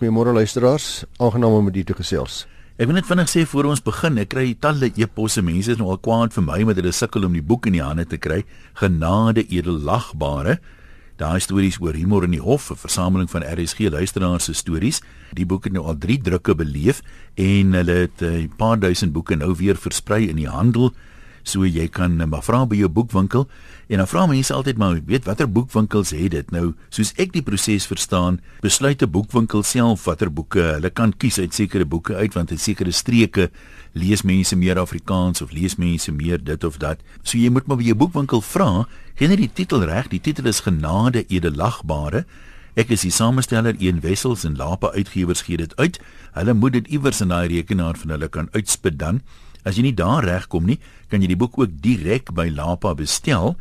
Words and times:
Goeiemôre 0.00 0.32
luisteraars. 0.32 1.04
Aangenaam 1.16 1.52
om 1.52 1.64
met 1.64 1.76
u 1.76 1.82
te 1.84 1.92
gesels. 1.92 2.46
Ek 2.80 2.88
wil 2.88 2.96
net 2.96 3.04
vinnig 3.04 3.28
sê 3.28 3.42
voor 3.44 3.66
ons 3.68 3.82
begin, 3.84 4.16
ek 4.22 4.30
kry 4.32 4.44
talle 4.56 4.88
e-posse. 4.96 5.42
Mense 5.44 5.74
is 5.74 5.76
nou 5.76 5.90
al 5.92 5.98
kwaad 6.00 6.32
vir 6.32 6.46
my 6.46 6.56
met 6.64 6.78
hulle 6.80 6.92
sukkel 6.96 7.26
om 7.28 7.36
die 7.36 7.42
boek 7.44 7.68
in 7.68 7.76
die 7.76 7.82
hande 7.84 8.06
te 8.08 8.16
kry. 8.16 8.38
Genade 8.80 9.44
edelagbare. 9.44 10.54
Daai 11.20 11.36
stories 11.44 11.76
oor 11.84 11.98
humor 12.00 12.24
in 12.24 12.32
die 12.32 12.40
hof, 12.40 12.70
'n 12.72 12.80
versameling 12.80 13.28
van 13.28 13.44
RSG 13.44 13.92
luisteraars 13.92 14.48
se 14.48 14.54
stories. 14.54 15.02
Die 15.36 15.44
boek 15.44 15.64
het 15.64 15.74
nou 15.76 15.84
al 15.84 15.98
3 15.98 16.16
drukke 16.16 16.54
beleef 16.54 17.02
en 17.36 17.74
hulle 17.76 18.08
het 18.08 18.22
eh, 18.22 18.48
'n 18.48 18.48
uh, 18.48 18.56
paar 18.56 18.80
duisend 18.80 19.12
boeke 19.12 19.36
nou 19.36 19.52
weer 19.54 19.76
versprei 19.76 20.30
in 20.30 20.36
die 20.36 20.48
handel. 20.48 20.94
So 21.42 21.64
jy 21.64 21.88
kan 21.88 22.20
uh, 22.20 22.26
maar 22.28 22.44
vra 22.44 22.64
by 22.68 22.76
jou 22.80 22.88
boekwinkel 22.88 23.46
en 23.90 23.98
dan 23.98 24.06
vra 24.06 24.26
mense 24.30 24.54
altyd 24.54 24.78
maar 24.78 25.00
weet 25.06 25.24
watter 25.26 25.48
boekwinkels 25.50 26.12
het 26.14 26.30
dit 26.30 26.50
nou? 26.54 26.74
Soos 26.94 27.10
ek 27.18 27.32
die 27.34 27.42
proses 27.42 27.88
verstaan 27.90 28.40
besluit 28.62 29.02
'n 29.02 29.10
boekwinkel 29.10 29.62
self 29.62 30.04
watter 30.04 30.30
boeke. 30.30 30.62
Hulle 30.78 30.90
kan 30.90 31.12
kies 31.12 31.38
uit 31.38 31.54
sekere 31.54 31.84
boeke 31.84 32.14
uit 32.14 32.34
want 32.34 32.50
in 32.50 32.58
sekere 32.58 32.92
streke 32.92 33.50
lees 33.92 34.22
mense 34.22 34.56
meer 34.56 34.78
Afrikaans 34.78 35.42
of 35.42 35.52
lees 35.52 35.76
mense 35.76 36.12
meer 36.12 36.38
dit 36.38 36.64
of 36.64 36.76
dat. 36.78 36.98
So 37.22 37.38
jy 37.38 37.50
moet 37.50 37.66
maar 37.66 37.76
by 37.76 37.84
jou 37.84 37.96
boekwinkel 37.96 38.40
vra 38.40 38.86
gee 39.16 39.28
net 39.28 39.38
die 39.38 39.52
titel 39.52 39.84
reg. 39.84 40.08
Die 40.08 40.20
titel 40.20 40.46
is 40.46 40.60
genade 40.60 41.24
edelagbare. 41.28 42.24
Ek 42.78 42.90
is 42.94 43.02
die 43.02 43.10
samesteller 43.10 43.74
een 43.82 44.00
wessels 44.00 44.44
en 44.44 44.56
Lapa 44.56 44.92
uitgewers 44.94 45.42
gee 45.42 45.56
dit 45.56 45.76
uit. 45.76 45.98
Hulle 46.32 46.54
moet 46.54 46.72
dit 46.78 46.86
iewers 46.88 47.20
in 47.20 47.28
daai 47.28 47.48
rekenaar 47.50 47.98
van 47.98 48.14
hulle 48.14 48.28
kan 48.28 48.48
uitspit 48.54 48.98
dan. 48.98 49.20
As 49.64 49.76
jy 49.76 49.82
nie 49.82 49.94
daar 49.94 50.24
regkom 50.24 50.66
nie, 50.66 50.78
kan 51.08 51.20
jy 51.20 51.28
die 51.28 51.36
boek 51.36 51.58
ook 51.58 51.70
direk 51.82 52.32
by 52.32 52.48
Lapa 52.48 52.94
bestel. 52.94 53.56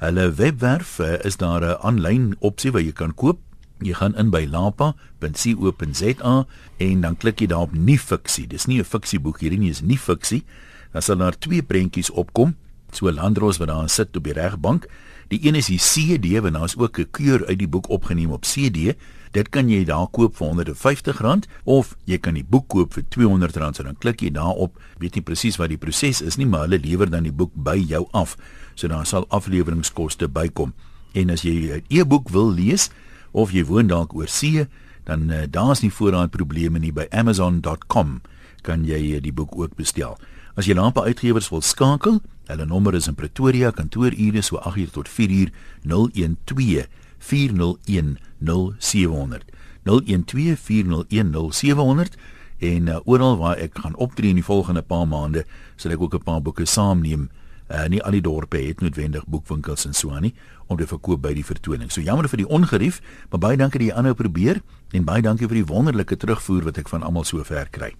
Hulle 0.00 0.30
webwerf 0.32 0.98
uh, 1.00 1.18
is 1.24 1.36
daar 1.36 1.60
'n 1.60 1.76
aanlyn 1.82 2.36
opsie 2.40 2.72
waar 2.72 2.82
jy 2.82 2.92
kan 2.92 3.14
koop. 3.14 3.38
Jy 3.80 3.94
gaan 3.96 4.16
in 4.20 4.28
by 4.28 4.44
lapa.co.za 4.44 6.34
en 6.76 7.00
dan 7.00 7.16
klik 7.16 7.40
jy 7.40 7.46
daar 7.48 7.64
op 7.64 7.72
nuwe 7.72 7.98
fiksie. 7.98 8.46
Dis 8.46 8.66
nie 8.66 8.78
'n 8.80 8.84
fiksieboek 8.84 9.40
hierdie 9.40 9.58
nie, 9.58 9.70
is 9.70 9.80
nie 9.80 9.98
fiksie. 9.98 10.44
Dan 10.92 11.02
sal 11.02 11.16
daar 11.16 11.38
twee 11.38 11.62
prentjies 11.62 12.10
opkom. 12.10 12.56
So 12.92 13.10
Landros 13.10 13.58
wat 13.58 13.68
daar 13.68 13.88
sit 13.88 14.16
op 14.16 14.24
die 14.24 14.32
regbank. 14.32 14.86
Die 15.28 15.46
een 15.46 15.54
is 15.54 15.66
die 15.66 15.78
CD, 15.78 16.40
want 16.42 16.54
daar 16.54 16.64
is 16.64 16.76
ook 16.76 16.98
'n 16.98 17.08
keur 17.10 17.46
uit 17.46 17.58
die 17.58 17.68
boek 17.68 17.88
opgeneem 17.88 18.30
op 18.30 18.44
CD. 18.44 18.96
Dit 19.30 19.52
kan 19.54 19.68
jy 19.70 19.84
daar 19.86 20.08
koop 20.10 20.34
vir 20.40 20.48
R150 20.58 21.46
of 21.64 21.92
jy 22.04 22.18
kan 22.18 22.34
die 22.34 22.46
boek 22.46 22.66
koop 22.72 22.96
vir 22.96 23.04
R200 23.06 23.76
so 23.76 23.84
dan 23.86 23.98
klik 24.02 24.24
jy 24.24 24.32
daarop. 24.34 24.74
Weet 24.98 25.14
nie 25.14 25.22
presies 25.22 25.58
wat 25.60 25.70
die 25.70 25.78
proses 25.78 26.18
is 26.20 26.36
nie, 26.36 26.48
maar 26.50 26.66
hulle 26.66 26.80
lewer 26.82 27.10
dan 27.10 27.28
die 27.28 27.34
boek 27.34 27.52
by 27.54 27.76
jou 27.78 28.08
af 28.10 28.36
so 28.74 28.88
daar 28.88 29.06
sal 29.06 29.28
afleweringskoste 29.30 30.26
bykom. 30.28 30.74
En 31.14 31.30
as 31.30 31.42
jy 31.42 31.70
'n 31.70 31.82
e-boek 31.88 32.30
wil 32.30 32.50
lees 32.50 32.90
of 33.32 33.52
jy 33.52 33.64
woon 33.64 33.86
dalk 33.86 34.14
oor 34.14 34.28
see, 34.28 34.66
dan 35.04 35.30
uh, 35.30 35.46
daar's 35.48 35.82
nie 35.82 35.92
voorraad 35.92 36.30
probleme 36.30 36.78
nie 36.78 36.92
by 36.92 37.06
amazon.com 37.10 38.20
kan 38.62 38.84
jy 38.84 39.16
uh, 39.16 39.20
die 39.22 39.32
boek 39.32 39.56
ook 39.56 39.76
bestel. 39.76 40.18
As 40.56 40.66
jy 40.66 40.74
lampe 40.74 41.02
uitgewers 41.02 41.48
wil 41.50 41.62
skakel, 41.62 42.20
hulle 42.46 42.66
nommer 42.66 42.94
is 42.94 43.06
in 43.06 43.14
Pretoria 43.14 43.70
kantoorure 43.70 44.42
so 44.42 44.58
8uur 44.58 44.90
tot 44.90 45.08
4uur 45.08 45.50
012 45.86 46.88
401 47.20 48.16
0700 48.40 49.44
012 49.84 50.58
401 50.58 51.32
0700 51.52 52.16
en 52.60 52.88
uh, 52.88 53.00
oral 53.04 53.38
waar 53.40 53.56
ek 53.56 53.78
gaan 53.80 53.96
optree 53.96 54.32
in 54.32 54.40
die 54.40 54.44
volgende 54.44 54.82
paar 54.82 55.06
maande 55.08 55.46
sal 55.76 55.92
ek 55.92 56.00
ook 56.00 56.18
'n 56.18 56.26
paar 56.26 56.42
boeke 56.42 56.66
saamneem 56.66 57.28
uh, 57.70 57.86
nie 57.88 58.02
al 58.02 58.16
die 58.16 58.24
dorpe 58.24 58.58
het 58.58 58.80
noodwendig 58.80 59.24
boekwinkels 59.30 59.86
en 59.86 59.94
so 59.94 60.10
aan 60.10 60.28
nie 60.28 60.34
om 60.70 60.78
te 60.78 60.86
verkoop 60.86 61.22
by 61.22 61.32
die 61.34 61.44
vertoning. 61.46 61.90
So 61.90 62.02
jammer 62.02 62.28
vir 62.30 62.44
die 62.44 62.48
ongerief, 62.48 63.00
maar 63.30 63.40
baie 63.42 63.58
dankie 63.58 63.80
dat 63.80 63.88
jy 63.88 63.96
aanhou 63.98 64.14
probeer 64.14 64.60
en 64.94 65.04
baie 65.04 65.22
dankie 65.22 65.48
vir 65.50 65.62
die 65.62 65.66
wonderlike 65.66 66.16
terugvoer 66.16 66.68
wat 66.68 66.78
ek 66.78 66.90
van 66.92 67.02
almal 67.02 67.26
sover 67.26 67.66
kry. 67.70 67.94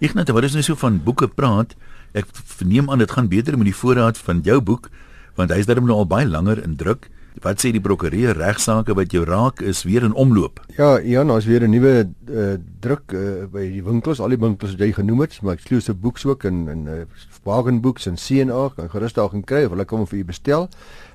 Ignat, 0.00 0.30
wat 0.30 0.46
is 0.46 0.54
nou 0.54 0.62
so 0.62 0.78
van 0.78 1.00
boeke 1.04 1.28
praat? 1.28 1.74
Ek 2.14 2.30
verneem 2.30 2.90
aan 2.90 3.02
dit 3.02 3.10
gaan 3.10 3.28
beter 3.28 3.58
met 3.58 3.66
die 3.66 3.76
voorraad 3.76 4.18
van 4.18 4.42
jou 4.46 4.60
boek 4.60 4.90
want 5.34 5.50
hy's 5.50 5.66
darem 5.66 5.88
nou 5.88 5.96
al 5.98 6.06
baie 6.06 6.26
langer 6.30 6.60
in 6.62 6.76
druk. 6.78 7.08
Wat 7.42 7.58
sê 7.58 7.72
die 7.74 7.82
prokureur 7.82 8.36
regsaake 8.38 8.94
wat 8.94 9.10
jou 9.10 9.24
raak 9.26 9.58
is 9.66 9.82
weer 9.82 10.04
in 10.06 10.12
omloop? 10.14 10.60
Ja, 10.76 11.00
ja, 11.02 11.24
nou 11.26 11.38
is 11.38 11.48
weer 11.50 11.66
'n 11.66 11.70
nuwe 11.70 12.06
uh, 12.30 12.54
druk 12.80 13.12
uh, 13.12 13.46
by 13.50 13.70
die 13.72 13.82
winkels, 13.82 14.20
al 14.20 14.28
die 14.28 14.38
winkels 14.38 14.70
wat 14.70 14.80
jy 14.80 14.92
genoem 14.92 15.20
het, 15.20 15.42
maar 15.42 15.54
eksklusiewe 15.54 15.98
boeke 15.98 16.28
ook 16.28 16.44
in 16.44 16.68
in 16.68 16.86
uh, 16.86 17.02
Wagenboeks 17.42 18.06
en 18.06 18.14
CNA 18.14 18.68
kan 18.76 18.90
gerus 18.90 19.12
daar 19.12 19.30
gaan 19.30 19.44
kry 19.44 19.64
of 19.64 19.70
hulle 19.70 19.84
kom 19.84 20.06
vir 20.06 20.18
u 20.18 20.24
bestel. 20.24 20.68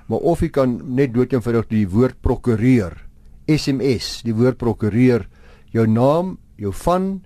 Maar 0.08 0.20
of 0.20 0.42
jy 0.42 0.50
kan 0.50 0.82
net 0.96 1.14
doodeenvoudig 1.14 1.68
die 1.68 1.88
woord 1.88 2.22
prokureur 2.22 3.06
SMS, 3.48 4.22
die 4.22 4.36
woord 4.36 4.58
prokureur, 4.58 5.28
jou 5.72 5.88
naam, 5.88 6.38
jou 6.58 6.74
van 6.74 7.22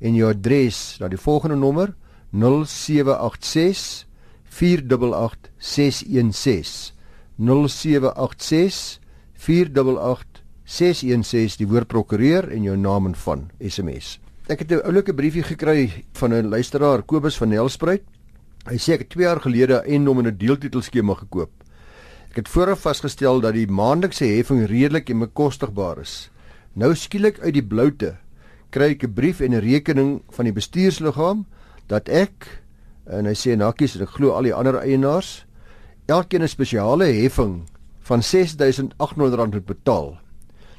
en 0.00 0.14
jou 0.14 0.30
adres 0.30 0.98
na 1.00 1.08
die 1.08 1.18
volgende 1.18 1.56
nommer 1.56 1.94
0786 2.30 4.06
488 4.44 5.50
616 5.58 6.95
0786 7.38 9.00
488 9.34 10.42
616 10.64 11.60
die 11.60 11.68
woord 11.68 11.86
prokureur 11.86 12.48
en 12.50 12.64
jou 12.64 12.76
naam 12.76 13.06
en 13.06 13.14
van 13.14 13.50
SMS. 13.60 14.18
Ek 14.48 14.58
het 14.58 14.70
'n 14.72 14.86
oulike 14.86 15.14
briefie 15.14 15.42
gekry 15.42 16.04
van 16.12 16.32
'n 16.32 16.48
luisteraar 16.48 17.02
Kobus 17.02 17.36
van 17.36 17.48
Nelspruit. 17.48 18.02
Hy 18.66 18.76
sê 18.76 18.92
ek 18.92 18.98
het 18.98 19.10
2 19.10 19.24
jaar 19.24 19.40
gelede 19.40 19.82
'n 19.86 20.02
nom 20.02 20.18
en 20.18 20.26
'n 20.26 20.36
deeltitelskema 20.36 21.14
gekoop. 21.14 21.50
Ek 22.30 22.36
het 22.36 22.48
vooraf 22.48 22.80
vasgestel 22.80 23.40
dat 23.40 23.54
die 23.54 23.66
maandelikse 23.66 24.24
heffing 24.24 24.66
redelik 24.66 25.10
en 25.10 25.18
bekostigbaar 25.18 25.98
is. 25.98 26.30
Nou 26.72 26.94
skielik 26.94 27.38
uit 27.40 27.54
die 27.54 27.66
bloute 27.66 28.16
kry 28.70 28.90
ek 28.90 29.04
'n 29.04 29.12
brief 29.12 29.40
en 29.40 29.54
'n 29.54 29.60
rekening 29.60 30.22
van 30.30 30.44
die 30.44 30.52
bestuursliggaam 30.52 31.46
dat 31.86 32.08
ek 32.08 32.62
en 33.06 33.24
hy 33.24 33.34
sê 33.34 33.56
nakkies 33.56 33.96
en 33.96 34.02
ek 34.02 34.08
glo 34.08 34.30
al 34.30 34.42
die 34.42 34.54
ander 34.54 34.76
eienaars 34.76 35.45
elkeen 36.06 36.42
'n 36.42 36.48
spesiale 36.48 37.04
heffing 37.04 37.62
van 38.00 38.22
R6800 38.22 39.50
moet 39.52 39.66
betaal. 39.66 40.18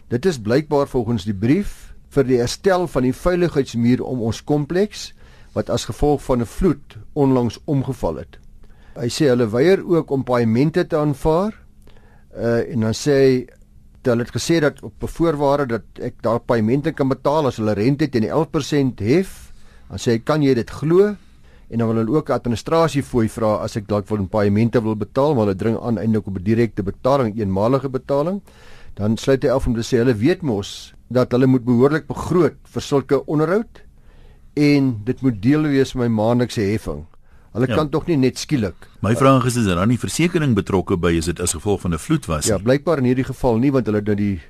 Dit 0.08 0.26
is 0.26 0.40
blykbaar 0.40 0.88
volgens 0.88 1.24
die 1.24 1.36
brief 1.36 1.94
vir 2.10 2.24
die 2.24 2.38
herstel 2.38 2.88
van 2.88 3.04
die 3.04 3.14
veiligheidsmuur 3.14 4.04
om 4.04 4.22
ons 4.22 4.44
kompleks 4.44 5.14
wat 5.54 5.70
as 5.70 5.86
gevolg 5.86 6.24
van 6.24 6.42
'n 6.42 6.46
vloed 6.46 6.98
onlangs 7.14 7.60
omgeval 7.66 8.16
het. 8.16 8.40
Hy 8.96 9.10
sê 9.10 9.28
hulle 9.30 9.50
weier 9.50 9.84
ook 9.86 10.12
om 10.12 10.24
paemente 10.24 10.88
te 10.88 10.98
aanvaar. 10.98 11.54
Uh 12.38 12.72
en 12.74 12.80
dan 12.80 12.94
sê 12.94 13.12
hy 13.12 13.48
hulle 14.04 14.24
het 14.24 14.36
gesê 14.36 14.59
dat 14.59 14.82
op 14.84 14.94
voorwaarde 15.04 15.66
dat 15.66 15.84
ek 16.00 16.22
daar 16.22 16.40
paemente 16.40 16.92
kan 16.92 17.08
betaal 17.08 17.46
as 17.48 17.58
hulle 17.58 17.74
rente 17.74 18.09
teen 18.09 18.24
11% 18.24 19.00
hef. 19.00 19.52
Dan 19.90 20.00
sê 20.00 20.12
hy 20.12 20.20
kan 20.20 20.42
jy 20.42 20.54
dit 20.54 20.70
glo? 20.70 21.16
En 21.69 21.78
dan 21.78 21.88
wil 21.88 22.00
hulle 22.01 22.17
ook 22.19 22.29
administrasie 22.29 23.03
fooi 23.03 23.28
vra 23.29 23.57
as 23.63 23.75
ek 23.75 23.88
dalk 23.88 24.07
vir 24.07 24.19
'n 24.19 24.29
paemente 24.29 24.81
wil 24.83 24.95
betaal, 24.95 25.35
maar 25.35 25.45
hulle 25.45 25.55
dring 25.55 25.78
aan 25.81 25.97
eintlik 25.97 26.28
op 26.28 26.38
'n 26.38 26.44
direkte 26.44 26.83
betaling, 26.83 27.38
eenmalige 27.38 27.89
betaling. 27.89 28.41
Dan 28.95 29.17
sluit 29.17 29.44
hy 29.44 29.50
af 29.50 29.67
om 29.67 29.75
te 29.75 29.83
sê 29.83 29.97
hulle 29.97 30.16
weet 30.16 30.41
mos 30.41 30.94
dat 31.09 31.31
hulle 31.31 31.45
moet 31.45 31.66
behoorlik 31.66 32.07
begroot 32.07 32.55
vir 32.63 32.81
sulke 32.81 33.25
onderhoud 33.25 33.83
en 34.53 35.01
dit 35.03 35.22
moet 35.22 35.41
deel 35.41 35.61
wees 35.61 35.91
van 35.91 36.01
my 36.01 36.07
maandelikse 36.07 36.61
heffing. 36.61 37.05
Hulle 37.53 37.67
ja. 37.67 37.75
kan 37.75 37.89
tog 37.89 38.07
nie 38.07 38.17
net 38.17 38.38
skielik. 38.38 38.75
My 39.01 39.16
vraag 39.16 39.45
is 39.45 39.55
is 39.55 39.66
daar 39.66 39.88
nie 39.88 39.97
versekerings 39.97 40.55
betrokke 40.55 40.97
by 40.97 41.17
as 41.17 41.25
dit 41.25 41.39
as 41.39 41.53
gevolg 41.53 41.81
van 41.81 41.94
'n 41.94 41.97
vloed 41.97 42.25
was 42.25 42.45
ja, 42.45 42.57
nie? 42.57 42.59
Ja, 42.59 42.63
blykbaar 42.63 42.97
in 42.97 43.03
hierdie 43.03 43.25
geval 43.25 43.57
nie 43.57 43.72
want 43.72 43.85
hulle 43.85 43.97
het 43.97 44.07
nou 44.07 44.16
die 44.16 44.41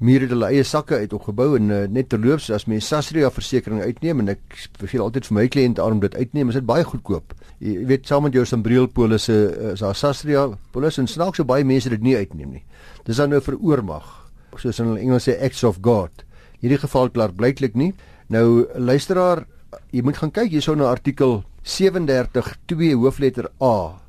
mure 0.00 0.24
het 0.24 0.32
hulle 0.32 0.48
eie 0.48 0.64
sakke 0.64 0.96
uit 1.02 1.12
opgebou 1.12 1.50
en 1.58 1.72
uh, 1.72 1.82
net 1.92 2.08
terloops 2.12 2.48
as 2.56 2.64
mens 2.70 2.86
Sasria 2.88 3.28
versekerings 3.32 3.84
uitneem 3.84 4.22
en 4.22 4.32
ek 4.32 4.56
beveel 4.80 5.04
altyd 5.04 5.28
vir 5.28 5.36
my 5.36 5.44
kliënte 5.52 5.84
aan 5.84 5.98
om 5.98 6.00
dit 6.00 6.16
uitneem, 6.16 6.48
is 6.48 6.56
dit 6.56 6.66
baie 6.66 6.86
goedkoop. 6.88 7.34
Jy 7.60 7.84
weet 7.90 8.08
saam 8.08 8.24
met 8.24 8.36
jou 8.36 8.46
Sambriel 8.48 8.88
polisse 8.88 9.36
uh, 9.36 9.74
is 9.74 9.84
daar 9.84 9.98
Sasria 9.98 10.46
polisse 10.72 11.04
en 11.04 11.10
snaaks 11.10 11.42
so 11.42 11.48
baie 11.48 11.66
mense 11.68 11.92
dit 11.92 12.04
nie 12.04 12.16
uitneem 12.16 12.56
nie. 12.56 12.64
Dis 13.04 13.20
dan 13.20 13.34
nou 13.34 13.42
vir 13.44 13.58
oormag. 13.60 14.08
Soos 14.56 14.80
in 14.80 14.96
Engels 14.96 15.28
sê 15.28 15.36
acts 15.44 15.62
of 15.68 15.82
God. 15.84 16.24
Hierdie 16.64 16.80
geval 16.80 17.12
klaar 17.12 17.36
blyklik 17.36 17.76
nie. 17.76 17.92
Nou 18.32 18.66
luisteraar, 18.80 19.44
jy 19.92 20.04
moet 20.06 20.20
gaan 20.20 20.32
kyk 20.32 20.52
hierso 20.54 20.76
na 20.76 20.88
artikel 20.88 21.42
37 21.62 22.56
2 22.72 22.96
hoofletter 22.96 23.52
A 23.60 24.00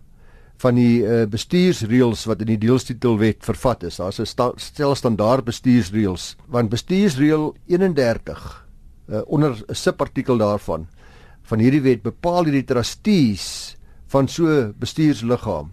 van 0.61 0.77
die 0.77 1.01
uh, 1.01 1.23
bestuursreëls 1.29 2.27
wat 2.29 2.41
in 2.43 2.51
die 2.53 2.59
deelstitelwet 2.61 3.41
vervat 3.45 3.85
is. 3.87 3.97
Daar's 3.97 4.19
'n 4.21 4.29
sta 4.29 4.51
stel 4.57 4.95
standaard 4.95 5.45
bestuursreëls 5.45 6.35
want 6.47 6.69
bestuursreël 6.69 7.55
31 7.67 8.65
uh, 9.09 9.17
eh, 9.17 9.21
onder 9.25 9.57
'n 9.57 9.75
subartikel 9.75 10.37
daarvan 10.37 10.87
van 11.43 11.59
hierdie 11.59 11.81
wet 11.81 12.03
bepaal 12.03 12.45
hierdie 12.45 12.65
trustees 12.65 13.75
van 14.07 14.27
so 14.27 14.73
bestuursliggaam 14.79 15.71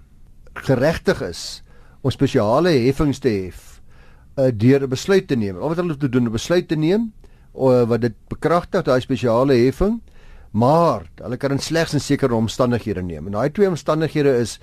geregtig 0.55 1.20
is 1.23 1.62
om 2.00 2.11
spesiale 2.11 2.70
heffings 2.70 3.19
te 3.19 3.29
hef 3.29 3.81
uh, 4.38 4.50
deur 4.55 4.82
'n 4.82 4.88
besluit 4.88 5.26
te 5.29 5.37
neem. 5.37 5.56
Of 5.56 5.69
wat 5.69 5.76
hulle 5.76 5.96
te 5.96 6.08
doen 6.08 6.25
'n 6.25 6.32
besluit 6.32 6.69
te 6.69 6.76
neem 6.76 7.12
uh, 7.55 7.84
wat 7.84 8.00
dit 8.00 8.14
bekragtig 8.29 8.82
daai 8.82 9.00
spesiale 9.00 9.55
heffing 9.55 10.00
maar 10.50 11.06
hulle 11.23 11.37
kan 11.37 11.59
slegs 11.59 11.95
in 11.95 12.00
sekere 12.00 12.35
omstandighede 12.35 13.03
neem. 13.03 13.27
En 13.27 13.33
daai 13.33 13.50
twee 13.50 13.69
omstandighede 13.69 14.37
is 14.41 14.59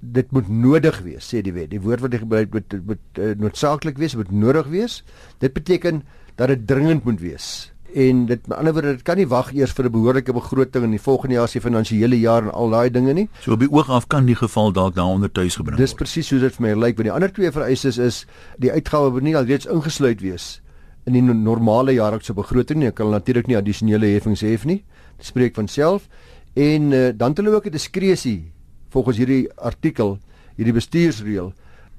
dit 0.00 0.30
moet 0.32 0.48
nodig 0.48 1.00
wees, 1.04 1.26
sê 1.26 1.42
die 1.42 1.52
wet. 1.52 1.70
Die 1.72 1.80
woord 1.80 2.04
wat 2.04 2.14
gebruik 2.14 2.52
moet 2.52 2.80
moet 2.86 3.20
uh, 3.20 3.34
noodsaaklik 3.40 3.98
wees, 3.98 4.16
moet 4.16 4.30
nodig 4.30 4.66
wees. 4.72 5.02
Dit 5.38 5.52
beteken 5.52 6.02
dat 6.36 6.48
dit 6.48 6.66
dringend 6.66 7.04
moet 7.04 7.20
wees. 7.20 7.70
En 7.94 8.24
dit 8.26 8.46
met 8.46 8.58
ander 8.58 8.72
woorde 8.74 8.96
dit 8.96 9.02
kan 9.06 9.16
nie 9.16 9.26
wag 9.30 9.52
eers 9.54 9.72
vir 9.72 9.86
'n 9.86 9.92
behoorlike 9.92 10.32
begroting 10.32 10.84
in 10.84 10.90
die 10.90 11.00
volgende 11.00 11.34
jaar 11.34 11.48
se 11.48 11.60
finansiële 11.60 12.18
jaar 12.20 12.42
en 12.42 12.52
al 12.52 12.70
daai 12.70 12.90
dinge 12.90 13.12
nie. 13.12 13.28
So 13.40 13.52
op 13.52 13.60
die 13.60 13.70
oog 13.70 13.90
af 13.90 14.06
kan 14.06 14.26
die 14.26 14.34
geval 14.34 14.72
dalk 14.72 14.94
daaronder 14.94 15.32
tuis 15.32 15.56
gebring 15.56 15.78
word. 15.78 15.86
Dis 15.86 15.94
presies 15.94 16.30
hoe 16.30 16.40
dit 16.40 16.54
vir 16.54 16.62
my 16.62 16.74
lyk, 16.74 16.96
want 16.96 17.06
die 17.06 17.12
ander 17.12 17.32
twee 17.32 17.50
vereistes 17.50 17.98
is 17.98 18.26
die 18.58 18.72
uitgawe 18.72 19.10
moet 19.10 19.22
nie 19.22 19.36
alreeds 19.36 19.66
ingesluit 19.66 20.20
wees 20.20 20.60
in 21.06 21.12
die 21.12 21.22
normale 21.22 21.92
jaarlikse 21.92 22.34
begroting 22.34 22.78
nie. 22.78 22.88
Ek 22.88 22.94
kan 22.94 23.10
natuurlik 23.10 23.46
nie 23.46 23.56
addisionele 23.56 24.06
heffings 24.06 24.42
hê 24.42 24.58
nie. 24.64 24.82
Dit 25.16 25.26
spreek 25.26 25.54
van 25.54 25.68
self. 25.68 26.08
En 26.54 26.90
uh, 26.90 27.10
dan 27.16 27.28
het 27.28 27.36
hulle 27.36 27.54
ook 27.54 27.66
'n 27.66 27.70
diskresie 27.70 28.52
volgens 28.88 29.16
hierdie 29.16 29.52
artikel, 29.54 30.18
hierdie 30.54 30.74
bestuursreël 30.74 31.52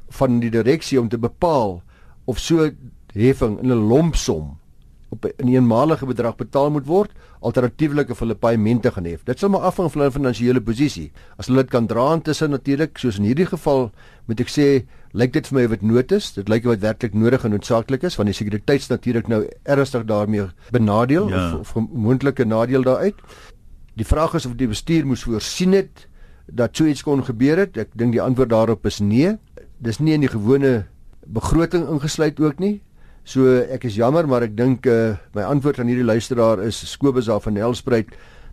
van 0.10 0.40
die 0.40 0.50
direksie 0.50 1.00
om 1.00 1.10
te 1.10 1.18
bepaal 1.18 1.82
of 2.26 2.40
so 2.40 2.70
heffing 3.14 3.60
in 3.60 3.72
'n 3.72 3.88
lompsom 3.88 4.58
op 5.10 5.26
'n 5.26 5.48
eenmalige 5.48 6.06
bedrag 6.06 6.36
betaal 6.36 6.72
moet 6.72 6.86
word, 6.86 7.12
alternatiefelik 7.46 8.10
of 8.14 8.22
hulle 8.24 8.36
paemente 8.36 8.92
gaan 8.92 9.08
hê. 9.08 9.16
Dit 9.28 9.42
sal 9.42 9.52
maar 9.54 9.68
afhang 9.70 9.92
van 9.94 10.02
hulle 10.02 10.14
finansiële 10.16 10.62
posisie. 10.66 11.12
As 11.38 11.50
hulle 11.50 11.64
dit 11.66 11.72
kan 11.74 11.88
dra 11.90 12.08
intussen 12.16 12.54
natuurlik, 12.54 12.98
soos 13.02 13.20
in 13.22 13.28
hierdie 13.30 13.48
geval, 13.50 13.90
moet 14.30 14.42
ek 14.42 14.52
sê, 14.52 14.68
lyk 15.16 15.36
dit 15.36 15.50
vir 15.50 15.58
my 15.58 15.66
of 15.68 15.76
dit 15.76 15.86
nood 15.86 16.16
is. 16.16 16.32
Dit 16.36 16.50
lyk 16.52 16.66
of 16.66 16.78
dit 16.78 16.86
werklik 16.88 17.16
nodig 17.18 17.46
en 17.46 17.56
noodsaaklik 17.56 18.08
is 18.10 18.18
want 18.20 18.32
die 18.32 18.38
sekuriteits 18.38 18.90
natuurlik 18.92 19.30
nou 19.32 19.44
ernstig 19.64 20.08
daarmee 20.10 20.50
benadeel 20.76 21.30
ja. 21.30 21.46
of, 21.60 21.76
of 21.76 21.92
moontlike 21.94 22.48
nadeel 22.48 22.86
daaruit. 22.88 23.22
Die 23.96 24.08
vraag 24.08 24.36
is 24.36 24.46
of 24.50 24.58
die 24.60 24.68
bestuur 24.68 25.06
moes 25.08 25.24
voorsien 25.24 25.78
het 25.78 26.08
dat 26.46 26.76
so 26.78 26.86
iets 26.86 27.04
kon 27.06 27.24
gebeur 27.26 27.62
het. 27.64 27.78
Ek 27.78 27.94
dink 27.98 28.14
die 28.14 28.22
antwoord 28.22 28.52
daarop 28.52 28.86
is 28.86 29.00
nee. 29.00 29.38
Dis 29.82 30.02
nie 30.02 30.18
in 30.18 30.26
die 30.26 30.32
gewone 30.32 30.86
begroting 31.26 31.88
ingesluit 31.90 32.40
ook 32.40 32.60
nie. 32.60 32.80
So 33.26 33.50
ek 33.74 33.88
is 33.90 33.96
jammer, 33.98 34.28
maar 34.30 34.44
ek 34.46 34.52
dink 34.54 34.86
uh, 34.86 35.16
my 35.34 35.48
antwoord 35.50 35.80
aan 35.82 35.90
hierdie 35.90 36.06
luisteraar 36.06 36.60
is 36.62 36.78
Skobus 36.86 37.26
daar 37.26 37.42
van 37.42 37.58
Helspruit. 37.58 38.12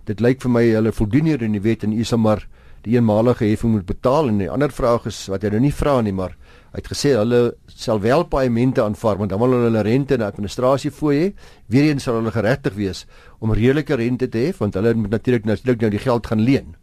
Dit 0.09 0.23
lyk 0.25 0.41
vir 0.41 0.53
my 0.55 0.63
hulle 0.65 0.95
voldoen 0.97 1.29
hier 1.29 1.45
in 1.45 1.53
die 1.53 1.61
wet 1.61 1.85
en 1.85 1.93
u 1.93 2.07
sal 2.09 2.23
maar 2.25 2.47
die 2.87 2.97
eenmalige 2.97 3.45
heffing 3.45 3.75
moet 3.77 3.85
betaal 3.85 4.31
en 4.33 4.41
die 4.41 4.49
ander 4.49 4.73
vraag 4.73 5.05
is 5.13 5.21
wat 5.29 5.45
hy 5.45 5.53
nou 5.53 5.61
nie 5.67 5.75
vra 5.77 5.99
nie, 6.01 6.17
maar 6.17 6.33
hy 6.73 6.81
het 6.81 6.89
gesê 6.89 7.13
hulle 7.19 7.43
sal 7.69 8.01
wel 8.01 8.25
paemente 8.33 8.81
aanvaar 8.81 9.21
want 9.21 9.37
dan 9.37 9.45
wil 9.45 9.61
hulle 9.61 9.85
rente 9.85 10.17
en 10.17 10.25
administrasie 10.25 10.91
fooi 10.91 11.17
hê. 11.19 11.31
Weereens 11.69 12.09
sal 12.09 12.23
hulle 12.23 12.33
geregtig 12.33 12.81
wees 12.81 13.05
om 13.45 13.53
redelike 13.53 14.01
rente 14.01 14.33
te 14.33 14.49
hê 14.49 14.57
want 14.57 14.81
hulle 14.81 14.97
moet 14.97 15.13
natuurlik 15.21 15.53
natuurlik 15.53 15.85
nou 15.85 15.93
die 15.93 16.07
geld 16.09 16.33
gaan 16.33 16.49
leen 16.49 16.79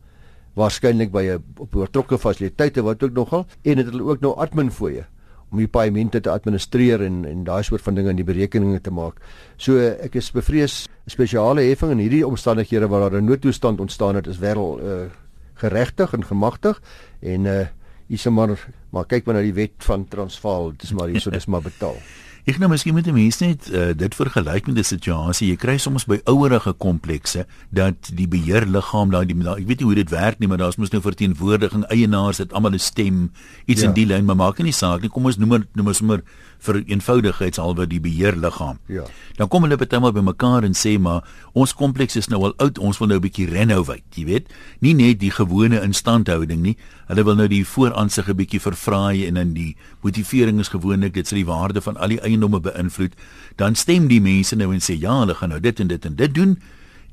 waarskynlik 0.54 1.10
by 1.10 1.26
'n 1.26 1.44
op 1.58 1.74
oortrokke 1.76 2.22
fasiliteite 2.22 2.86
wat 2.86 3.02
ook 3.02 3.18
nogal 3.18 3.48
en 3.66 3.78
het 3.82 3.90
hulle 3.90 4.06
ook 4.06 4.22
nou 4.22 4.38
admin 4.38 4.70
fooie 4.70 5.10
om 5.52 5.58
die 5.58 5.68
paemente 5.68 6.22
te 6.22 6.30
administreer 6.30 7.02
en 7.02 7.26
en 7.26 7.44
daai 7.44 7.64
soort 7.64 7.82
van 7.82 7.96
dinge 7.96 8.10
in 8.10 8.20
die 8.22 8.28
berekeninge 8.28 8.82
te 8.82 8.92
maak. 8.92 9.20
So 9.58 9.78
ek 9.80 10.16
is 10.16 10.32
bevrees 10.32 10.88
spesiale 11.10 11.62
heffing 11.70 11.92
in 11.92 12.04
hierdie 12.06 12.28
omstandighede 12.28 12.88
waar 12.88 13.10
daar 13.10 13.22
'n 13.22 13.26
noodtoestand 13.26 13.80
ontstaan 13.80 14.16
het 14.16 14.28
is 14.28 14.38
wel 14.38 14.80
uh, 14.80 15.10
geregtig 15.54 16.14
en 16.14 16.26
gemagtig 16.26 16.82
en 17.20 17.46
uh 17.46 17.68
is 18.10 18.26
maar 18.26 18.58
maar 18.90 19.06
kyk 19.06 19.26
maar 19.26 19.36
na 19.36 19.42
die 19.42 19.54
wet 19.54 19.86
van 19.86 20.08
Transvaal, 20.08 20.74
dis 20.78 20.94
maar 20.94 21.08
hierso 21.08 21.30
dis 21.30 21.46
maar 21.46 21.62
betaal. 21.62 21.96
Ek 22.48 22.60
nou 22.60 22.70
miskien 22.70 22.96
met 22.96 23.04
die 23.04 23.14
mense 23.14 23.44
net 23.46 23.68
uh, 23.72 23.90
dit 23.98 24.16
vergelyk 24.16 24.68
met 24.68 24.78
'n 24.78 24.84
situasie. 24.84 25.50
Jy 25.50 25.56
kry 25.56 25.78
soms 25.78 26.06
by 26.06 26.20
ouerige 26.26 26.74
komplekse 26.74 27.46
dat 27.70 28.12
die 28.14 28.28
beheerliggaam 28.28 29.12
daai 29.12 29.28
ek 29.30 29.68
weet 29.68 29.80
nie 29.80 29.86
hoe 29.86 29.96
dit 29.96 30.10
werk 30.10 30.40
nie, 30.40 30.48
maar 30.48 30.58
daar's 30.58 30.78
mos 30.78 30.92
nou 30.92 31.02
verteenwoordiging, 31.02 31.84
eienaars 31.90 32.38
het 32.38 32.54
almal 32.54 32.74
'n 32.74 32.80
stem, 32.80 33.32
iets 33.66 33.82
ja. 33.82 33.88
in 33.88 33.94
die 33.94 34.06
lyn, 34.06 34.26
maar 34.26 34.36
maak 34.36 34.60
nie 34.60 34.72
saak 34.72 35.02
nie. 35.02 35.10
Kom 35.10 35.26
ons 35.26 35.38
noem 35.38 35.50
maar 35.50 35.68
noem 35.74 35.88
ons 35.88 36.02
maar 36.02 36.22
vir 36.60 36.82
eenvoudigheidshalwe 36.86 37.88
die 37.88 38.02
beheerliggaam. 38.04 38.80
Ja. 38.92 39.06
Dan 39.38 39.48
kom 39.48 39.64
hulle 39.64 39.78
bytelmal 39.80 40.14
by 40.16 40.24
mekaar 40.28 40.68
en 40.68 40.76
sê 40.76 40.98
maar 41.00 41.24
ons 41.54 41.74
kompleks 41.74 42.20
is 42.20 42.30
nou 42.32 42.42
al 42.50 42.56
oud, 42.60 42.80
ons 42.80 43.00
wil 43.00 43.08
nou 43.08 43.18
'n 43.20 43.26
bietjie 43.28 43.48
renovate, 43.48 44.04
jy 44.16 44.26
weet. 44.26 44.48
Nie 44.82 44.94
net 44.94 45.20
die 45.20 45.32
gewone 45.32 45.82
instandhouding 45.82 46.62
nie. 46.62 46.78
Hulle 47.08 47.24
wil 47.24 47.36
nou 47.36 47.48
die 47.48 47.66
vooraansig 47.66 48.28
'n 48.30 48.36
bietjie 48.36 48.60
verfraai 48.60 49.28
en 49.28 49.34
dan 49.36 49.54
die 49.54 49.76
motivering 50.02 50.60
is 50.60 50.70
gewoonlik 50.70 51.14
dit 51.14 51.28
sal 51.28 51.38
die 51.38 51.46
waarde 51.46 51.82
van 51.82 51.98
al 51.98 52.10
die 52.10 52.22
eiendomme 52.22 52.60
beïnvloed. 52.60 53.14
Dan 53.56 53.76
stem 53.76 54.08
die 54.08 54.22
mense 54.22 54.56
nou 54.56 54.74
en 54.74 54.80
sê 54.80 55.00
ja, 55.00 55.20
hulle 55.20 55.36
gaan 55.36 55.50
nou 55.50 55.60
dit 55.60 55.80
en 55.80 55.88
dit 55.88 56.06
en 56.06 56.16
dit 56.16 56.34
doen 56.34 56.60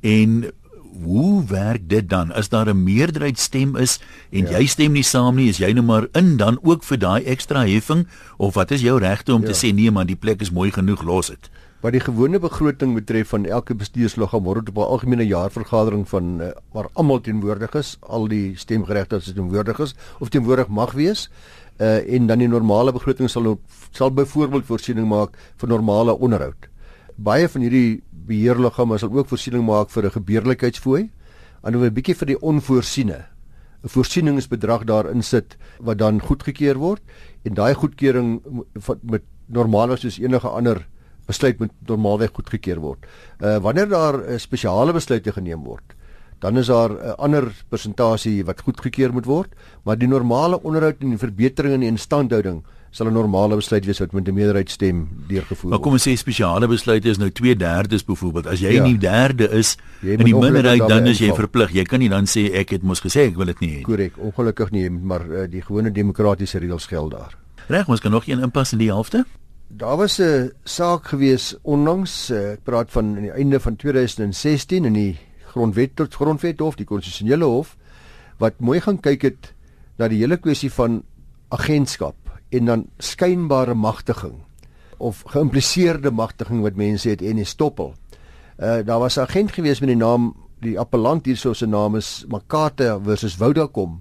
en 0.01 0.53
hoe 1.05 1.45
werk 1.45 1.89
dit 1.89 2.09
dan 2.09 2.33
as 2.33 2.49
daar 2.49 2.69
'n 2.69 2.83
meerderheid 2.83 3.39
stem 3.39 3.77
is 3.77 4.01
en 4.31 4.47
ja. 4.47 4.59
jy 4.59 4.67
stem 4.67 4.93
nie 4.93 5.03
saam 5.03 5.37
nie 5.37 5.49
is 5.49 5.59
jy 5.59 5.73
nou 5.73 5.85
maar 5.85 6.09
in 6.13 6.37
dan 6.37 6.59
ook 6.63 6.85
vir 6.85 6.99
daai 6.99 7.25
ekstra 7.25 7.67
heffing 7.67 8.07
of 8.37 8.55
wat 8.55 8.71
is 8.71 8.81
jou 8.81 8.99
regte 8.99 9.35
om 9.35 9.43
ja. 9.43 9.47
te 9.47 9.67
sê 9.67 9.75
nee 9.75 9.91
man 9.91 10.07
die 10.07 10.17
plek 10.17 10.41
is 10.41 10.51
mooi 10.51 10.71
genoeg 10.71 11.03
los 11.03 11.27
dit 11.27 11.51
wat 11.81 11.93
die 11.93 12.01
gewone 12.01 12.39
begroting 12.39 12.95
betref 12.95 13.29
van 13.29 13.45
elke 13.47 13.75
bestuursliggaam 13.75 14.45
word 14.45 14.69
op 14.69 14.77
'n 14.77 14.91
algemene 14.95 15.27
jaarvergadering 15.27 16.09
van 16.09 16.41
uh, 16.41 16.49
waar 16.73 16.89
almal 16.93 17.21
teenwoordig 17.21 17.75
is 17.75 17.97
al 18.01 18.29
die 18.29 18.57
stemgeregtigdes 18.57 19.35
teenwoordig 19.35 19.79
is 19.79 19.95
of 20.19 20.29
teenwoordig 20.29 20.69
mag 20.69 20.93
wees 20.93 21.31
uh, 21.81 22.15
en 22.15 22.27
dan 22.27 22.39
die 22.39 22.49
normale 22.49 22.93
begroting 22.93 23.31
sal 23.31 23.61
sal 23.91 24.11
byvoorbeeld 24.11 24.65
voorsiening 24.65 25.09
maak 25.09 25.37
vir 25.57 25.69
normale 25.69 26.19
onderhoud 26.19 26.69
baie 27.17 27.49
van 27.49 27.61
hierdie 27.61 28.03
beheerliggame 28.27 28.99
sal 28.99 29.13
ook 29.13 29.29
voorsiening 29.29 29.65
maak 29.65 29.91
vir 29.91 30.07
'n 30.07 30.17
gebeurlikheidsfooi 30.19 31.11
en 31.63 31.73
dan 31.73 31.83
'n 31.83 31.95
bietjie 31.95 32.15
vir 32.15 32.27
die 32.27 32.41
onvoorsiene 32.41 33.27
'n 33.85 33.89
voorsieningsbedrag 33.89 34.85
daarin 34.85 35.23
sit 35.23 35.57
wat 35.81 35.99
dan 35.99 36.21
goedgekeur 36.21 36.79
word 36.79 37.03
en 37.45 37.55
daai 37.55 37.75
goedkeuring 37.75 38.41
met 39.03 39.23
normaalweg 39.47 39.99
soos 39.99 40.19
enige 40.19 40.49
ander 40.49 40.87
besluit 41.27 41.59
moet 41.59 41.73
normaalweg 41.87 42.35
goedgekeur 42.35 42.81
word. 42.81 43.07
Uh 43.41 43.59
wanneer 43.59 43.89
daar 43.89 44.19
uh, 44.21 44.39
spesiale 44.39 44.93
besluite 44.93 45.33
geneem 45.33 45.65
word, 45.65 45.95
dan 46.41 46.59
is 46.59 46.67
daar 46.67 46.91
'n 46.91 46.99
uh, 47.03 47.15
ander 47.19 47.65
persentasie 47.69 48.45
wat 48.45 48.61
goedgekeur 48.61 49.13
moet 49.13 49.27
word, 49.27 49.51
maar 49.85 49.99
die 49.99 50.09
normale 50.09 50.63
onderhoud 50.63 51.01
en 51.01 51.19
verbetering 51.19 51.75
in 51.75 51.81
die 51.81 51.89
instandhouding 51.89 52.65
sal 52.97 53.11
'n 53.11 53.13
normale 53.13 53.57
besluit 53.57 53.85
wees 53.85 53.99
wat 54.01 54.13
met 54.13 54.29
'n 54.29 54.35
meerderheid 54.35 54.71
stem 54.71 55.09
deurgevoer 55.29 55.71
word. 55.71 55.71
Maar 55.71 55.81
kom 55.85 55.93
ons 55.93 56.09
sê 56.09 56.17
spesiale 56.17 56.69
besluite 56.69 57.09
is 57.09 57.19
nou 57.19 57.31
2/3 57.31 58.05
byvoorbeeld. 58.07 58.47
As 58.47 58.61
jy 58.61 58.73
ja. 58.73 58.83
nie 58.83 58.99
derde 58.99 59.51
is 59.51 59.77
in 60.03 60.25
die 60.25 60.35
minderheid 60.35 60.89
dan 60.89 61.07
is 61.07 61.19
jy 61.19 61.33
verplig. 61.35 61.73
Jy 61.73 61.85
kan 61.85 61.99
nie 61.99 62.09
dan 62.09 62.25
sê 62.25 62.53
ek 62.55 62.71
het 62.71 62.83
mos 62.83 63.01
gesê 63.01 63.29
ek 63.29 63.37
wil 63.37 63.47
dit 63.47 63.61
nie 63.61 63.71
hê. 63.77 63.83
Korrek, 63.83 64.17
ongelukkig 64.17 64.71
nie, 64.71 64.91
maar 64.91 65.27
uh, 65.29 65.45
die 65.51 65.63
gewone 65.63 65.93
demokratiese 65.93 66.59
reëls 66.59 66.87
geld 66.87 67.11
daar. 67.11 67.37
Reg, 67.69 67.89
ons 67.89 68.01
kan 68.01 68.11
nog 68.11 68.27
een 68.27 68.41
inpas 68.41 68.73
in 68.73 68.79
die 68.79 68.89
helfte. 68.89 69.25
Daar 69.69 69.97
was 69.97 70.19
'n 70.21 70.53
saak 70.65 71.07
gewees 71.07 71.55
onlangs, 71.63 72.31
uh, 72.31 72.53
ek 72.53 72.65
praat 72.65 72.91
van 72.91 73.17
aan 73.17 73.23
die 73.23 73.33
einde 73.33 73.61
van 73.61 73.77
2016 73.77 74.85
in 74.85 74.93
die 74.93 75.19
grondwet 75.47 75.97
tot 75.97 76.15
grondwet 76.15 76.59
hof, 76.59 76.77
die 76.77 76.87
konstitusionele 76.87 77.45
hof 77.45 77.77
wat 78.39 78.55
mooi 78.59 78.81
gaan 78.81 79.01
kyk 79.01 79.23
het 79.23 79.55
na 79.97 80.09
die 80.09 80.19
hele 80.19 80.37
kwessie 80.37 80.73
van 80.73 81.03
agentskap 81.49 82.26
en 82.57 82.65
dan 82.65 82.87
skynbare 82.99 83.75
magtiging 83.75 84.41
of 84.97 85.23
geïmpliseerde 85.29 86.11
magtiging 86.11 86.63
wat 86.65 86.77
mense 86.77 87.09
het 87.09 87.23
en 87.23 87.39
'n 87.39 87.45
stoppel. 87.45 87.95
Uh 88.59 88.83
daar 88.85 88.99
was 88.99 89.17
'n 89.17 89.21
agent 89.21 89.53
gewees 89.53 89.81
met 89.81 89.89
die 89.89 89.97
naam 89.97 90.35
die 90.61 90.79
appellant 90.79 91.27
hierso 91.27 91.53
se 91.53 91.67
naam 91.67 91.97
is 91.97 92.25
Makate 92.29 92.99
versus 93.05 93.37
Vodacom. 93.37 94.01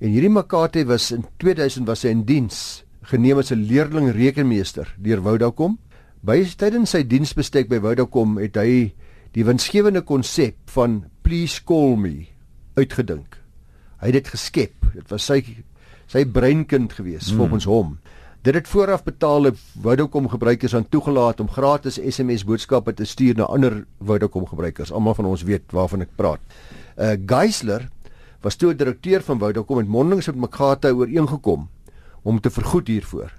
En 0.00 0.08
hierdie 0.08 0.30
Makate 0.30 0.84
was 0.86 1.10
in 1.12 1.24
2000 1.36 1.86
was 1.86 2.02
hy 2.02 2.08
in 2.08 2.24
diens 2.24 2.84
geneem 3.02 3.38
as 3.38 3.52
'n 3.52 3.66
leerling 3.66 4.10
rekenmeester 4.10 4.94
deur 4.98 5.22
Vodacom. 5.22 5.78
By 6.22 6.44
tydens 6.44 6.90
sy 6.90 7.02
diensbestek 7.02 7.68
by 7.68 7.80
Vodacom 7.80 8.38
het 8.38 8.56
hy 8.56 8.94
die 9.32 9.44
winsgewende 9.44 10.02
konsep 10.02 10.54
van 10.66 11.04
please 11.22 11.62
call 11.64 11.96
me 11.96 12.26
uitgedink. 12.74 13.38
Hy 14.00 14.06
het 14.06 14.12
dit 14.12 14.28
geskep. 14.28 14.72
Dit 14.94 15.08
was 15.10 15.24
sy 15.24 15.42
sy 16.06 16.24
breinkind 16.24 16.92
gewees 16.92 17.28
hmm. 17.28 17.38
volgens 17.38 17.64
hom. 17.64 17.96
Dit 18.42 18.54
het 18.54 18.68
vooraf 18.68 19.04
betaalde 19.06 19.52
Vodacom 19.82 20.28
gebruikers 20.28 20.74
aan 20.74 20.88
toegelaat 20.88 21.40
om 21.40 21.50
gratis 21.50 22.00
SMS 22.02 22.42
boodskappe 22.44 22.94
te 22.94 23.04
stuur 23.04 23.36
na 23.38 23.44
ander 23.44 23.84
Vodacom 24.02 24.46
gebruikers. 24.46 24.90
Almal 24.92 25.14
van 25.14 25.28
ons 25.30 25.44
weet 25.46 25.62
waarvan 25.70 26.02
ek 26.02 26.16
praat. 26.18 26.42
Uh 26.98 27.14
Geisler 27.26 27.86
was 28.42 28.58
toe 28.58 28.74
direkteur 28.74 29.22
van 29.22 29.38
Vodacom 29.38 29.78
en 29.78 29.86
mondelings 29.86 30.26
met 30.26 30.36
Makata 30.42 30.90
ooreengekom 30.90 31.68
om 32.22 32.40
te 32.40 32.50
vergoed 32.50 32.90
hiervoor. 32.90 33.30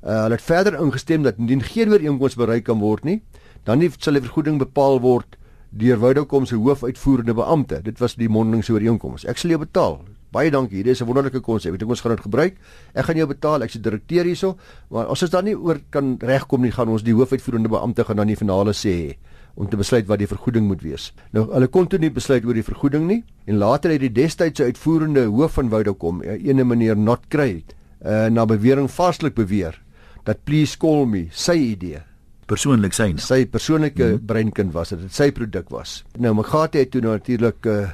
Uh 0.00 0.22
hulle 0.22 0.40
het 0.40 0.48
verder 0.48 0.80
ingestem 0.80 1.22
dat 1.22 1.36
indien 1.36 1.62
geen 1.62 1.92
ooreenkoms 1.92 2.40
bereik 2.40 2.64
kan 2.64 2.80
word 2.80 3.04
nie, 3.04 3.20
dan 3.68 3.78
nie 3.78 3.92
sal 3.98 4.16
die 4.16 4.24
vergoeding 4.24 4.58
bepaal 4.58 5.00
word 5.04 5.36
deur 5.70 6.00
Vodacom 6.00 6.46
se 6.46 6.56
hoofuitvoerende 6.56 7.34
beampte. 7.34 7.82
Dit 7.82 8.00
was 8.00 8.16
die 8.16 8.28
mondelings 8.32 8.72
ooreenkoms. 8.72 9.28
Ek 9.28 9.36
sal 9.36 9.52
jou 9.52 9.60
betaal. 9.60 10.00
Baie 10.32 10.50
dankie. 10.50 10.76
Hierdie 10.76 10.92
is 10.92 11.02
'n 11.02 11.06
wonderlike 11.06 11.40
konsep. 11.40 11.72
Ek 11.72 11.78
dink 11.78 11.90
ons 11.90 12.00
gaan 12.00 12.16
dit 12.16 12.20
gebruik. 12.20 12.56
Ek 12.94 13.04
gaan 13.04 13.16
jou 13.16 13.26
betaal. 13.26 13.62
Ek's 13.62 13.72
die 13.72 13.82
direkteur 13.82 14.24
hierso. 14.24 14.56
Maar 14.90 15.06
as 15.06 15.22
ons 15.22 15.30
dan 15.30 15.44
nie 15.44 15.54
oor 15.54 15.78
kan 15.90 16.16
regkom 16.20 16.62
nie, 16.62 16.72
gaan 16.72 16.88
ons 16.88 17.02
die 17.02 17.14
hoofuitvoerende 17.14 17.68
beampte 17.68 18.04
gaan 18.04 18.16
dan 18.16 18.26
die 18.26 18.36
finale 18.36 18.72
sê 18.72 19.16
om 19.54 19.68
te 19.68 19.76
besluit 19.76 20.06
wat 20.06 20.18
die 20.18 20.28
vergoeding 20.28 20.66
moet 20.68 20.82
wees. 20.82 21.12
Nou 21.32 21.46
hulle 21.52 21.66
kon 21.66 21.86
toe 21.86 21.98
nie 21.98 22.10
besluit 22.10 22.44
oor 22.44 22.54
die 22.54 22.62
vergoeding 22.62 23.06
nie 23.06 23.24
en 23.46 23.58
later 23.58 23.90
het 23.90 24.00
die 24.00 24.12
destydse 24.12 24.64
uitvoerende 24.64 25.24
hoof 25.24 25.52
van 25.52 25.70
Vodacom, 25.70 26.22
eh, 26.22 26.36
ene 26.44 26.64
meneer 26.64 26.96
Notcray, 26.96 27.64
uh, 28.04 28.28
na 28.28 28.44
bewering 28.46 28.90
vaslik 28.90 29.34
beweer 29.34 29.78
dat 30.26 30.44
please 30.44 30.76
call 30.76 31.06
me 31.06 31.28
sy 31.32 31.56
idee 31.72 32.02
persoonlik 32.46 32.94
syne. 32.94 33.18
Sy 33.18 33.46
persoonlike 33.50 34.02
mm 34.02 34.10
-hmm. 34.10 34.26
breinkind 34.26 34.72
was 34.72 34.88
dit. 34.88 35.00
Dit 35.00 35.14
sy 35.14 35.32
produk 35.32 35.68
was. 35.70 36.04
Nou 36.18 36.34
Magate 36.34 36.78
het 36.78 36.90
toe 36.90 37.00
natuurlik 37.00 37.66
uh, 37.66 37.88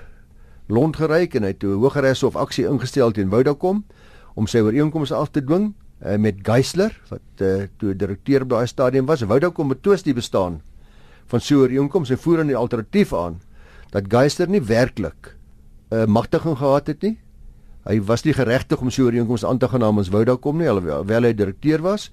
lont 0.73 0.97
geryk 0.97 1.37
en 1.37 1.47
hy 1.47 1.53
het 1.53 1.61
toe 1.63 1.77
hogeres 1.81 2.23
of 2.27 2.37
aksie 2.41 2.65
ingestel 2.69 3.13
teen 3.13 3.31
Vodacom 3.33 3.83
om 4.35 4.49
sy 4.49 4.63
ooreenkomste 4.65 5.17
af 5.19 5.33
te 5.33 5.43
dwing 5.45 5.73
uh, 5.73 6.17
met 6.17 6.41
Geisler 6.47 6.95
wat 7.11 7.45
uh, 7.45 7.67
toe 7.79 7.95
direkteur 7.99 8.47
by 8.47 8.57
daai 8.57 8.71
stadium 8.71 9.09
was. 9.11 9.25
Vodacom 9.29 9.73
betwis 9.73 10.05
die 10.07 10.17
bestaan 10.17 10.61
van 11.29 11.41
so 11.41 11.61
'n 11.61 11.69
ooreenkoms 11.69 12.11
en 12.11 12.19
voer 12.19 12.41
aan 12.41 12.53
die 12.53 12.57
alternatief 12.57 13.13
aan 13.15 13.41
dat 13.93 14.09
Geisler 14.09 14.49
nie 14.49 14.63
werklik 14.63 15.37
'n 15.91 15.95
uh, 15.95 16.07
magtiging 16.07 16.57
gehad 16.59 16.87
het 16.87 17.03
nie. 17.03 17.19
Hy 17.85 18.01
was 18.01 18.25
nie 18.25 18.33
geregtig 18.33 18.81
om 18.81 18.91
so 18.91 19.03
'n 19.03 19.07
ooreenkoms 19.07 19.45
aan 19.45 19.59
te 19.59 19.69
gaan 19.69 19.81
namens 19.81 20.09
Vodacom 20.09 20.57
nie 20.57 20.69
alhoewel 20.69 21.23
hy 21.23 21.35
direkteur 21.35 21.83
was 21.83 22.11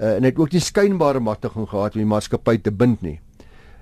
uh, 0.00 0.16
en 0.16 0.22
hy 0.22 0.28
het 0.28 0.38
ook 0.38 0.52
nie 0.52 0.60
skynbare 0.60 1.20
magtiging 1.20 1.68
gehad 1.68 1.94
om 1.94 2.00
die 2.00 2.08
maatskappy 2.08 2.58
te 2.58 2.70
bind 2.70 3.02
nie. 3.02 3.20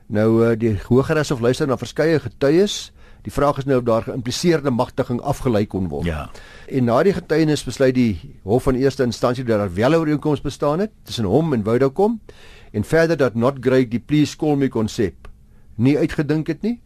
Nou 0.06 0.42
uh, 0.44 0.58
die 0.58 0.74
Hooggeregs 0.88 1.30
Hof 1.30 1.40
luister 1.40 1.66
na 1.66 1.76
verskeie 1.76 2.18
getuies. 2.20 2.92
Die 3.22 3.32
vraag 3.32 3.58
is 3.58 3.66
nou 3.68 3.78
of 3.78 3.84
daar 3.84 4.02
geïmpliseerde 4.02 4.70
magtiging 4.70 5.20
afgelei 5.20 5.66
kon 5.66 5.88
word. 5.88 6.06
Ja. 6.08 6.30
En 6.68 6.84
na 6.84 7.02
die 7.02 7.12
getuienis 7.12 7.64
besluit 7.64 7.94
die 7.94 8.38
hof 8.42 8.62
van 8.68 8.74
eerste 8.80 9.04
instansie 9.04 9.44
dat 9.44 9.58
daar 9.58 9.74
wel 9.74 9.90
'n 9.90 10.00
ooreenkoms 10.00 10.40
bestaan 10.40 10.78
het 10.78 10.90
tussen 11.02 11.24
hom 11.24 11.52
en 11.52 11.64
Vodacom 11.64 12.20
en 12.72 12.84
verder 12.84 13.16
dat 13.16 13.34
not 13.34 13.56
great 13.60 13.90
die 13.90 14.00
please 14.00 14.36
call 14.36 14.56
me 14.56 14.68
konsep 14.68 15.28
nie 15.76 15.98
uitgedink 15.98 16.46
het 16.46 16.62
nie. 16.62 16.80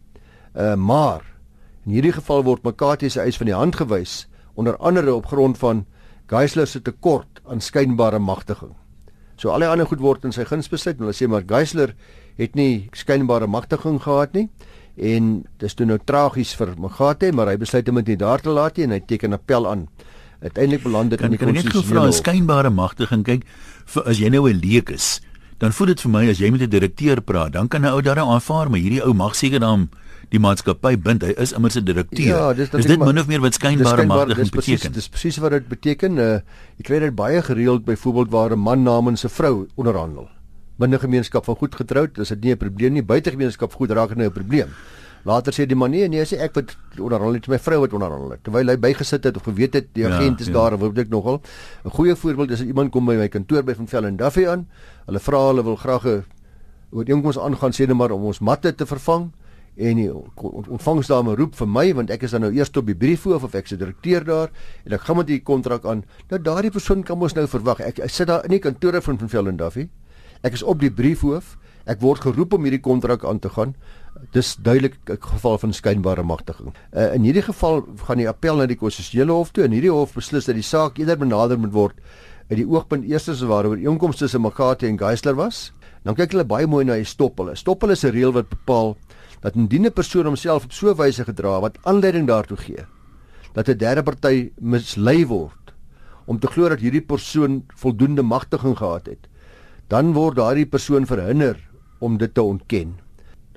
Uh 0.57 0.75
maar 0.75 1.23
in 1.85 1.93
hierdie 1.93 2.12
geval 2.12 2.45
word 2.45 2.62
Makati 2.62 3.11
se 3.11 3.21
eis 3.21 3.37
van 3.37 3.47
die 3.47 3.55
hand 3.55 3.76
gewys 3.76 4.29
onder 4.55 4.76
andere 4.76 5.14
op 5.14 5.26
grond 5.26 5.59
van 5.59 5.87
Geisler 6.26 6.67
se 6.67 6.83
tekort 6.83 7.43
aan 7.47 7.61
skynbare 7.61 8.19
magtiging. 8.19 8.73
So 9.37 9.50
al 9.50 9.59
die 9.59 9.69
ander 9.69 9.87
goed 9.87 10.00
word 10.00 10.25
in 10.25 10.33
sy 10.33 10.45
guns 10.45 10.69
besluit. 10.69 10.99
Hulle 10.99 11.12
sê 11.12 11.29
maar 11.29 11.43
Geisler 11.47 11.95
het 12.38 12.55
nie 12.55 12.88
skynbare 12.93 13.47
magtiging 13.47 14.00
gehad 14.03 14.33
nie 14.33 14.49
en 14.97 15.45
dis 15.59 15.75
toe 15.75 15.87
nou 15.87 15.99
tragies 16.05 16.55
vir 16.55 16.75
Magate, 16.79 17.33
maar 17.33 17.51
hy 17.51 17.57
besluit 17.57 17.89
om 17.89 17.95
dit 18.03 18.15
nie 18.15 18.17
daar 18.17 18.41
te 18.41 18.51
laat 18.51 18.77
nie 18.77 18.85
en 18.85 18.91
hy 18.91 19.01
teken 19.01 19.33
appel 19.33 19.67
aan. 19.69 19.89
Uiteindelik 20.45 20.83
beland 20.83 21.11
dit 21.11 21.21
in 21.25 21.31
die 21.31 21.41
konstitusionele 21.41 22.13
skynbare 22.13 22.71
magtiging. 22.71 23.25
Kyk, 23.25 23.45
vir, 23.87 24.03
as 24.07 24.19
jy 24.21 24.29
nou 24.29 24.49
'n 24.49 24.61
leek 24.61 24.91
is, 24.91 25.21
dan 25.59 25.73
voel 25.73 25.87
dit 25.87 26.01
vir 26.01 26.11
my 26.11 26.29
as 26.29 26.39
jy 26.39 26.51
met 26.51 26.63
'n 26.63 26.71
direkteur 26.71 27.21
praat, 27.21 27.53
dan 27.53 27.69
kan 27.69 27.83
'n 27.83 27.93
ou 27.93 28.03
daar 28.03 28.19
aanvaar, 28.19 28.71
maar 28.71 28.81
hierdie 28.81 29.03
ou 29.03 29.15
mag 29.15 29.35
seker 29.35 29.61
dan 29.61 29.89
die 30.31 30.39
maatskappy 30.39 30.97
bind. 30.97 31.23
Hy 31.23 31.35
is 31.39 31.53
immers 31.53 31.77
'n 31.77 31.85
direkteur. 31.85 32.27
Ja, 32.27 32.53
dis, 32.53 32.69
is 32.71 32.87
dit 32.87 32.99
min 32.99 33.19
of 33.19 33.27
meer 33.27 33.41
wat 33.41 33.55
skynbare 33.55 34.07
magtiging 34.07 34.51
beteken? 34.51 34.93
Dis 34.93 35.09
presies 35.09 35.39
wat 35.39 35.51
dit 35.51 35.69
beteken. 35.69 36.19
Uh, 36.19 36.41
jy 36.77 36.83
kry 36.83 36.99
dit 36.99 37.15
baie 37.15 37.43
gereeld 37.43 37.85
byvoorbeeld 37.85 38.31
waar 38.31 38.53
'n 38.53 38.59
man 38.59 38.83
namens 38.83 39.25
'n 39.25 39.29
vrou 39.29 39.67
onderhandel. 39.75 40.29
Binne 40.78 40.99
gemeenskap 40.99 41.45
van 41.45 41.57
goed 41.57 41.75
getroud, 41.75 42.19
is 42.19 42.28
dit 42.28 42.45
nie 42.45 42.52
'n 42.52 42.57
probleem 42.59 42.93
nie. 42.93 43.02
Buite 43.02 43.31
gemeenskap 43.31 43.73
goed 43.73 43.90
raak 43.90 44.16
nou 44.16 44.26
'n 44.26 44.33
probleem. 44.33 44.69
Later 45.25 45.52
sê 45.57 45.64
die 45.66 45.76
man 45.76 45.90
nee, 45.90 46.04
nee, 46.09 46.25
sê 46.28 46.37
ek 46.45 46.52
wat 46.59 46.75
onderhandel 47.00 47.38
het 47.38 47.47
my 47.49 47.59
vrou 47.59 47.78
wat 47.81 47.95
onderhandel 47.97 48.35
het. 48.35 48.43
Terwyl 48.45 48.69
hy 48.69 48.76
bygesit 48.76 49.25
het 49.25 49.37
of 49.37 49.47
geweet 49.49 49.78
het 49.78 49.87
die 49.97 50.04
ja, 50.04 50.11
agent 50.12 50.40
is 50.45 50.50
ja, 50.50 50.52
daar, 50.52 50.76
wou 50.76 50.93
ek 50.93 51.09
nogal 51.09 51.40
'n 51.85 51.90
goeie 51.90 52.14
voorbeeld 52.14 52.50
is 52.50 52.61
iemand 52.61 52.93
kom 52.93 53.07
by 53.07 53.16
my 53.16 53.28
kantoor 53.28 53.62
by 53.62 53.75
van 53.75 53.88
Vel 53.88 54.04
en 54.04 54.16
Duffy 54.16 54.47
aan. 54.47 54.69
Hulle 55.07 55.21
vra 55.21 55.38
hulle 55.49 55.64
wil 55.64 55.76
graag 55.76 56.04
'n 56.04 56.25
ooreenkoms 56.90 57.38
aangaan 57.38 57.73
sê 57.73 57.87
net 57.87 57.97
maar 57.97 58.11
om 58.11 58.25
ons 58.25 58.40
matte 58.40 58.75
te 58.75 58.87
vervang 58.87 59.33
en 59.76 59.97
die 59.97 60.11
ontvangsdame 60.71 61.35
roep 61.35 61.57
vir 61.57 61.69
my 61.69 61.95
want 61.95 62.11
ek 62.11 62.23
is 62.23 62.31
dan 62.31 62.40
nou 62.40 62.52
eers 62.52 62.71
op 62.76 62.87
die 62.87 62.95
briefhoof 62.95 63.43
of 63.43 63.54
ek 63.54 63.66
se 63.66 63.76
direkteur 63.76 64.25
daar 64.25 64.50
en 64.85 64.93
ek 64.93 65.00
gaan 65.00 65.16
met 65.16 65.26
die 65.26 65.40
kontrak 65.40 65.87
aan. 65.87 66.04
Nou 66.28 66.43
daardie 66.43 66.71
persoon 66.71 67.02
kan 67.02 67.21
ons 67.21 67.35
nou 67.35 67.47
verwag. 67.47 67.81
Ek, 67.81 67.99
ek 67.99 68.11
sit 68.11 68.26
daar 68.26 68.45
in 68.45 68.50
die 68.50 68.62
kantore 68.62 69.00
van 69.00 69.19
van 69.19 69.28
Vel 69.28 69.49
en 69.49 69.57
Duffy. 69.57 69.88
Ek 70.45 70.53
is 70.53 70.63
op 70.63 70.83
die 70.83 70.93
briefhoof. 70.93 71.55
Ek 71.89 72.03
word 72.05 72.21
geroep 72.25 72.53
om 72.57 72.67
hierdie 72.67 72.83
kontrak 72.85 73.25
aan 73.25 73.41
te 73.41 73.49
gaan. 73.53 73.75
Dis 74.37 74.55
duidelik 74.57 74.97
'n 75.09 75.17
geval 75.21 75.59
van 75.59 75.73
skynbare 75.73 76.23
magtiging. 76.23 76.75
Uh, 76.93 77.15
in 77.15 77.23
hierdie 77.23 77.43
geval 77.43 77.85
gaan 78.07 78.19
die 78.19 78.29
appel 78.29 78.57
na 78.57 78.67
die 78.67 78.77
konstitusionele 78.77 79.33
hof 79.33 79.53
toe 79.53 79.65
en 79.65 79.73
hierdie 79.73 79.93
hof 79.93 80.15
beslis 80.15 80.45
dat 80.45 80.55
die 80.55 80.63
saak 80.63 80.99
eerder 80.99 81.17
benader 81.17 81.59
moet 81.59 81.73
word 81.73 81.97
uit 82.51 82.59
die 82.59 82.69
oogpunt 82.69 83.05
eerstens 83.05 83.41
waaroor 83.41 83.79
inkomste 83.79 84.25
tussen 84.25 84.41
Makati 84.41 84.87
en 84.87 84.99
Geisler 84.99 85.35
was. 85.35 85.73
Dan 86.05 86.15
kyk 86.15 86.33
hulle 86.33 86.45
baie 86.45 86.67
mooi 86.67 86.85
na 86.85 86.95
die 86.95 87.05
stoppel. 87.05 87.57
Stoppel 87.57 87.91
is 87.91 88.05
'n 88.05 88.13
reël 88.13 88.33
wat 88.33 88.49
bepaal 88.49 88.97
dat 89.41 89.55
indien 89.55 89.87
'n 89.87 89.93
persoon 89.93 90.27
homself 90.27 90.65
op 90.65 90.73
so 90.73 90.91
'n 90.91 90.97
wyse 90.97 91.25
gedra 91.25 91.61
wat 91.61 91.79
aanleiding 91.85 92.27
daartoe 92.27 92.57
gee 92.57 92.85
dat 93.55 93.69
'n 93.69 93.79
derde 93.79 94.03
party 94.03 94.51
mislei 94.61 95.27
word 95.27 95.73
om 96.27 96.39
te 96.39 96.47
glo 96.47 96.69
dat 96.69 96.81
hierdie 96.81 97.05
persoon 97.05 97.65
voldoende 97.77 98.23
magtiging 98.23 98.77
gehad 98.77 99.07
het, 99.07 99.29
dan 99.88 100.12
word 100.12 100.37
daardie 100.37 100.67
persoon 100.67 101.07
verhinder 101.07 101.59
om 102.00 102.19
dit 102.19 102.35
te 102.35 102.43
ontken. 102.43 102.97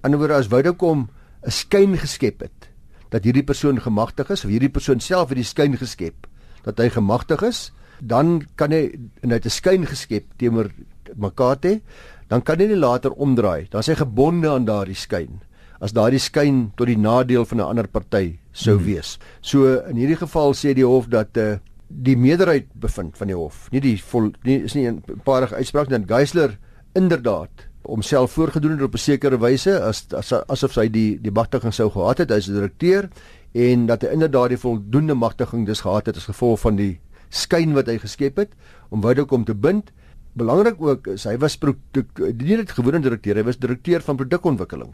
Anderswoorde 0.02 0.34
as 0.34 0.48
Vodacom 0.48 1.10
'n 1.46 1.52
skyn 1.52 1.98
geskep 1.98 2.42
het 2.42 2.70
dat 3.10 3.24
hierdie 3.24 3.44
persoon 3.44 3.80
gemagtig 3.80 4.30
is 4.30 4.44
of 4.44 4.52
hierdie 4.52 4.72
persoon 4.72 5.00
self 5.00 5.30
het 5.30 5.38
die 5.38 5.48
skyn 5.48 5.78
geskep 5.78 6.28
dat 6.64 6.78
hy 6.78 6.90
gemagtig 6.90 7.42
is, 7.48 7.72
dan 8.04 8.46
kan 8.56 8.72
hy 8.72 8.92
net 9.24 9.46
'n 9.46 9.50
skyn 9.50 9.86
geskep 9.86 10.26
teenoor 10.38 10.70
Makate, 11.16 11.82
dan 12.28 12.42
kan 12.42 12.60
hy 12.60 12.68
nie 12.68 12.76
later 12.76 13.12
omdraai. 13.12 13.68
Dan 13.72 13.80
is 13.80 13.88
hy 13.88 13.96
gebonde 13.96 14.50
aan 14.50 14.66
daardie 14.66 14.96
skyn. 14.96 15.40
As 15.80 15.94
daardie 15.94 16.20
skyn 16.20 16.74
tot 16.76 16.88
die 16.88 16.98
nadeel 16.98 17.46
van 17.46 17.58
'n 17.58 17.70
ander 17.70 17.88
party 17.88 18.40
sou 18.52 18.76
hmm. 18.76 18.86
wees. 18.86 19.20
So 19.42 19.80
in 19.90 19.96
hierdie 19.96 20.18
geval 20.18 20.54
sê 20.54 20.74
die 20.74 20.86
hof 20.86 21.08
dat 21.08 21.38
uh, 21.38 21.60
die 21.88 22.18
meerderheid 22.18 22.68
bevind 22.74 23.18
van 23.18 23.28
die 23.28 23.36
hof, 23.36 23.68
nie 23.72 23.82
die 23.82 23.98
vol 24.02 24.32
nie 24.44 24.64
is 24.64 24.76
nie 24.76 24.88
'n 24.88 25.02
paar 25.24 25.54
uitspraak 25.54 25.90
dat 25.90 26.08
Geisler 26.08 26.58
inderdaad 26.94 27.68
homself 27.88 28.32
voorgedoen 28.32 28.72
het 28.72 28.82
op 28.82 28.94
'n 28.94 28.98
sekere 28.98 29.38
wyse 29.40 29.80
as, 29.80 30.06
as 30.14 30.34
asof 30.34 30.76
hy 30.76 30.90
die 30.90 31.20
die 31.22 31.32
magtiging 31.32 31.74
sou 31.74 31.90
gehad 31.90 32.18
het 32.18 32.32
as 32.32 32.46
direkteur 32.46 33.10
en 33.54 33.86
dat 33.86 34.02
hy 34.02 34.08
inderdaad 34.08 34.50
die 34.50 34.58
voldoende 34.58 35.14
magtiging 35.14 35.66
dus 35.66 35.82
gehad 35.82 36.06
het 36.06 36.18
as 36.18 36.26
gevolg 36.26 36.60
van 36.60 36.76
die 36.76 37.00
skyn 37.30 37.74
wat 37.74 37.88
hy 37.88 37.98
geskep 37.98 38.38
het 38.38 38.52
om 38.90 39.02
Vodacom 39.02 39.46
te 39.46 39.56
bind. 39.56 39.92
Belangrik 40.38 40.82
ook 40.82 41.08
is 41.08 41.24
hy 41.24 41.38
was 41.38 41.58
nie 41.62 42.58
net 42.58 42.72
gewone 42.72 43.00
direkteur, 43.00 43.36
hy 43.36 43.44
was 43.44 43.58
direkteur 43.58 44.02
van 44.02 44.16
produkontwikkeling. 44.16 44.94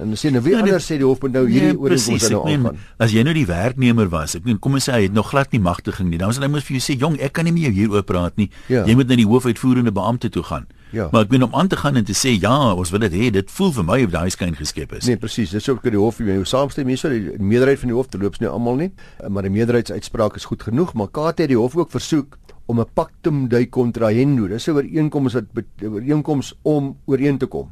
En 0.00 0.16
sien 0.16 0.32
nou 0.32 0.40
wie 0.40 0.54
ja, 0.54 0.62
anders 0.62 0.86
sê 0.88 0.96
die 0.96 1.04
hof 1.04 1.20
moet 1.20 1.34
nou 1.36 1.42
hierdie 1.44 1.74
nee, 1.74 1.78
ooreenkoms 1.78 2.28
nou 2.32 2.38
aangaan. 2.48 2.78
As 3.02 3.12
jy 3.12 3.24
nou 3.26 3.34
die 3.36 3.44
werknemer 3.48 4.08
was, 4.12 4.36
ek 4.38 4.46
meen 4.48 4.60
kom 4.62 4.78
ons 4.78 4.86
sê 4.88 4.94
hy 4.94 5.00
het 5.04 5.16
nog 5.16 5.28
glad 5.34 5.52
nie 5.52 5.60
magtiging 5.60 6.08
nie. 6.08 6.20
Dan 6.20 6.32
sal 6.32 6.46
hy 6.46 6.48
mos 6.54 6.64
vir 6.64 6.78
jou 6.78 6.84
sê, 6.86 6.96
"Jong, 6.96 7.18
ek 7.20 7.34
kan 7.36 7.44
nie 7.44 7.52
met 7.52 7.66
jou 7.68 7.72
hieroor 7.76 8.02
praat 8.02 8.36
nie. 8.36 8.48
Ja. 8.68 8.86
Jy 8.86 8.94
moet 8.94 9.08
na 9.08 9.16
die 9.16 9.26
hoofuitvoerende 9.26 9.92
beampte 9.92 10.30
toe 10.30 10.42
gaan." 10.42 10.66
Ja. 10.92 11.08
Maar 11.12 11.22
ek 11.22 11.28
bedoel 11.28 11.46
om 11.48 11.54
aan 11.54 11.68
te 11.68 11.76
gaan 11.76 11.96
en 11.96 12.04
te 12.04 12.14
sê, 12.14 12.40
"Ja, 12.40 12.72
ons 12.72 12.90
wil 12.90 13.00
dit 13.00 13.12
hê. 13.12 13.30
Dit 13.30 13.50
voel 13.50 13.72
vir 13.72 13.84
my 13.84 14.04
of 14.04 14.10
daai 14.10 14.30
skyn 14.30 14.56
geskep 14.56 14.92
is." 14.92 15.06
Nee, 15.06 15.16
presies. 15.16 15.50
Dis 15.50 15.68
ook 15.68 15.82
die 15.82 15.98
hof 15.98 16.18
jy 16.18 16.44
saamstem 16.44 16.86
hierso, 16.86 17.08
die 17.08 17.38
meerderheid 17.38 17.78
van 17.78 17.88
die 17.88 17.96
hof 17.96 18.08
te 18.08 18.18
loops 18.18 18.38
nie 18.40 18.48
almal 18.48 18.76
nie, 18.76 18.92
maar 19.28 19.42
die 19.42 19.50
meerderheidsuitspraak 19.50 20.36
is 20.36 20.44
goed 20.44 20.62
genoeg, 20.62 20.94
maar 20.94 21.08
KT 21.08 21.38
het 21.38 21.48
die 21.48 21.58
hof 21.58 21.76
ook 21.76 21.90
versoek 21.90 22.38
om 22.66 22.80
'n 22.80 22.86
pactum 22.94 23.48
dei 23.48 23.68
contrahendo. 23.68 24.48
Dis 24.48 24.68
'n 24.68 24.72
ooreenkoms 24.72 25.34
wat 25.34 25.44
ooreenkoms 25.82 26.54
om 26.62 26.96
ooreen 27.04 27.38
te 27.38 27.46
kom 27.46 27.68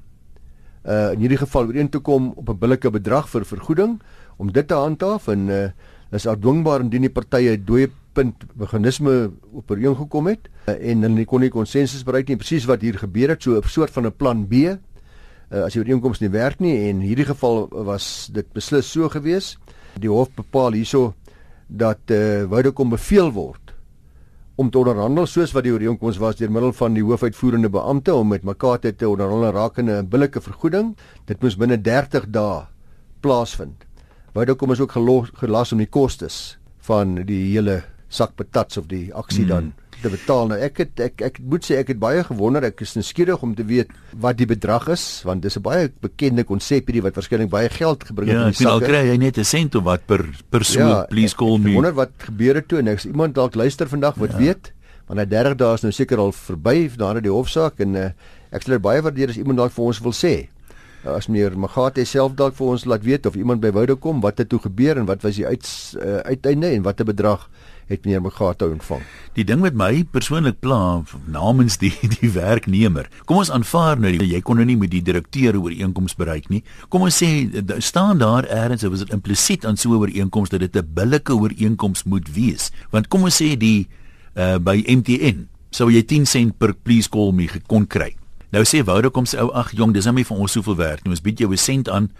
uh 0.84 1.12
in 1.12 1.20
hierdie 1.20 1.40
geval 1.40 1.66
ooreen 1.66 1.88
te 1.88 1.98
kom 1.98 2.32
op 2.36 2.48
'n 2.48 2.58
billike 2.58 2.90
bedrag 2.90 3.28
vir 3.28 3.44
vergoeding 3.44 4.00
om 4.38 4.52
dit 4.52 4.68
te 4.68 4.74
handhaaf 4.74 5.28
en 5.28 5.48
uh 5.48 5.70
is 6.10 6.26
afdwingbaar 6.26 6.80
indien 6.80 7.02
die 7.02 7.10
partye 7.10 7.56
dooie 7.56 7.90
punt 8.12 8.34
meganisme 8.58 9.30
ooreen 9.52 9.96
gekom 9.96 10.26
het 10.26 10.48
uh, 10.66 10.74
en 10.74 11.02
hulle 11.02 11.24
kon 11.24 11.40
nie 11.40 11.50
konsensus 11.50 12.02
bereik 12.04 12.28
nie 12.28 12.36
presies 12.36 12.66
wat 12.66 12.80
hier 12.80 12.98
gebeur 12.98 13.28
het 13.28 13.42
so 13.42 13.56
'n 13.56 13.68
soort 13.68 13.90
van 13.90 14.06
'n 14.06 14.16
plan 14.16 14.46
B 14.46 14.54
uh, 15.50 15.64
as 15.64 15.74
die 15.74 15.82
ooreenkoms 15.82 16.20
nie 16.20 16.30
werk 16.30 16.60
nie 16.60 16.76
en 16.76 17.00
in 17.00 17.06
hierdie 17.06 17.26
geval 17.26 17.68
was 17.70 18.30
dit 18.32 18.46
beslis 18.52 18.90
so 18.90 19.08
gewees. 19.08 19.58
Die 19.98 20.10
hof 20.10 20.30
bepaal 20.34 20.72
hierso 20.72 21.14
dat 21.66 22.10
uh 22.10 22.46
Vodacom 22.50 22.90
beveel 22.90 23.30
word 23.32 23.69
om 24.60 24.68
te 24.68 24.80
onderhandel 24.80 25.28
soos 25.30 25.54
wat 25.56 25.64
die 25.64 25.72
ooreenkoms 25.72 26.18
was 26.20 26.36
deur 26.36 26.50
middel 26.52 26.74
van 26.76 26.96
die 26.96 27.04
hoofuitvoerende 27.04 27.70
beampte 27.72 28.12
om 28.14 28.28
met 28.28 28.44
mekaar 28.44 28.80
te 28.82 29.08
onderhandel 29.08 29.54
rakende 29.56 30.02
'n 30.02 30.08
billike 30.08 30.40
vergoeding. 30.40 30.96
Dit 31.24 31.40
moes 31.42 31.56
binne 31.56 31.80
30 31.80 32.28
dae 32.28 32.66
plaasvind. 33.20 33.86
Vodacom 34.34 34.72
is 34.72 34.80
ook 34.80 34.92
gelos, 34.92 35.30
gelas 35.34 35.72
om 35.72 35.78
die 35.78 35.86
kostes 35.88 36.58
van 36.78 37.14
die 37.24 37.52
hele 37.52 37.82
sak 38.08 38.34
patats 38.36 38.76
of 38.76 38.86
die 38.86 39.14
aksie 39.14 39.46
dan 39.46 39.64
mm 39.64 39.79
te 40.02 40.10
betaal. 40.12 40.50
Nou 40.50 40.58
ek 40.60 40.80
het 40.82 41.02
ek 41.04 41.24
ek 41.28 41.38
moet 41.42 41.66
sê 41.66 41.78
ek 41.80 41.92
het 41.94 42.00
baie 42.00 42.22
gewonder. 42.26 42.64
Ek 42.70 42.80
is 42.84 42.96
nuuskierig 42.96 43.42
om 43.46 43.54
te 43.54 43.66
weet 43.66 43.92
wat 44.20 44.38
die 44.40 44.48
bedrag 44.48 44.88
is 44.92 45.22
want 45.28 45.42
dis 45.42 45.56
'n 45.56 45.62
baie 45.62 45.90
bekende 46.00 46.44
konsep 46.44 46.86
hierdie 46.86 47.02
wat 47.02 47.14
waarskynlik 47.14 47.50
baie 47.50 47.68
geld 47.68 48.04
gebring 48.04 48.28
het 48.28 48.36
ja, 48.36 48.44
in 48.44 48.54
die 48.54 48.60
sak. 48.60 48.66
Ja, 48.66 48.76
ek 48.76 48.88
kry 48.88 49.02
jy 49.10 49.16
net 49.16 49.38
'n 49.38 49.44
sent 49.44 49.74
of 49.74 49.84
wat 49.84 50.06
per 50.06 50.24
persoon. 50.50 50.88
Ja, 50.88 51.06
Please 51.08 51.36
call 51.36 51.58
me. 51.58 51.70
Ek 51.70 51.74
wonder 51.74 51.94
wat 51.94 52.12
gebeur 52.18 52.54
het 52.54 52.68
toe 52.68 52.78
en 52.78 52.88
ek 52.88 53.04
iemand 53.04 53.34
dalk 53.34 53.54
luister 53.54 53.88
vandag 53.88 54.14
wat 54.14 54.32
ja. 54.32 54.38
weet. 54.38 54.72
Want 55.06 55.20
hy 55.20 55.26
30 55.26 55.56
dae 55.56 55.74
is 55.74 55.82
nou 55.82 55.92
seker 55.92 56.18
al 56.18 56.32
verby 56.32 56.90
nadat 56.96 57.22
die 57.22 57.32
hofsaak 57.32 57.80
en 57.80 57.94
uh, 57.96 58.10
ek 58.50 58.62
sal 58.62 58.78
baie 58.78 59.02
waardeer 59.02 59.28
as 59.28 59.36
iemand 59.36 59.58
dalk 59.58 59.72
vir 59.72 59.84
ons 59.84 60.00
wil 60.00 60.12
sê. 60.12 60.48
Uh, 61.00 61.14
as 61.16 61.30
meneer 61.32 61.54
Magate 61.56 62.04
self 62.04 62.34
dalk 62.36 62.52
vir 62.58 62.66
ons 62.74 62.82
laat 62.84 63.04
weet 63.06 63.24
of 63.24 63.36
iemand 63.38 63.62
by 63.62 63.70
Woude 63.72 63.94
kom 63.96 64.18
wat 64.20 64.42
het 64.42 64.50
toe 64.52 64.58
gebeur 64.60 64.98
en 65.00 65.06
wat 65.08 65.22
was 65.24 65.38
die 65.38 65.46
uit 65.48 65.64
uh, 65.96 66.20
uiteinde 66.28 66.74
en 66.74 66.82
watter 66.84 67.08
bedrag 67.08 67.46
het 67.88 68.04
meneer 68.04 68.20
Magata 68.20 68.68
ontvang. 68.68 69.00
Die 69.34 69.44
ding 69.48 69.62
met 69.64 69.74
my 69.74 70.04
persoonlik 70.12 70.60
pla 70.60 71.00
namens 71.24 71.78
die 71.80 71.94
die 72.20 72.30
werknemer. 72.34 73.08
Kom 73.24 73.40
ons 73.40 73.50
aanvaar 73.50 73.96
nou 73.96 74.12
jy 74.12 74.42
kon 74.44 74.60
nou 74.60 74.68
nie 74.68 74.76
met 74.76 74.92
die 74.92 75.02
direkteur 75.02 75.56
ooreenkoms 75.56 76.18
bereik 76.20 76.52
nie. 76.52 76.60
Kom 76.92 77.08
ons 77.08 77.22
sê 77.22 77.48
staan 77.80 78.20
daar 78.20 78.44
eers 78.50 78.84
of 78.84 78.94
is 78.98 79.06
dit 79.06 79.16
implisiet 79.16 79.64
aan 79.64 79.80
so 79.80 79.96
'n 79.96 80.04
ooreenkoms 80.04 80.52
dat 80.52 80.60
dit 80.60 80.76
'n 80.76 80.84
billike 80.94 81.32
ooreenkoms 81.32 82.04
moet 82.04 82.28
wees? 82.28 82.70
Want 82.92 83.08
kom 83.08 83.24
ons 83.24 83.40
sê 83.40 83.56
die 83.56 83.88
uh 84.36 84.58
by 84.58 84.84
MTN 84.86 85.48
sou 85.70 85.90
jy 85.90 86.02
10 86.02 86.26
sent 86.26 86.58
per 86.58 86.74
please 86.74 87.08
call 87.08 87.32
me 87.32 87.48
gekon 87.48 87.86
kry. 87.86 88.19
Nou 88.50 88.64
sê 88.64 88.82
Wouter 88.84 89.10
kom 89.10 89.24
sê 89.24 89.38
ou 89.38 89.52
ag 89.54 89.72
jong, 89.72 89.92
dis 89.94 90.06
nou 90.06 90.24
vir 90.24 90.36
ons 90.36 90.52
soveel 90.52 90.76
werk. 90.76 91.04
Nou 91.04 91.14
ons 91.14 91.22
bied 91.22 91.38
jou 91.38 91.52
'n 91.52 91.56
sent 91.56 91.88
aan 91.88 92.10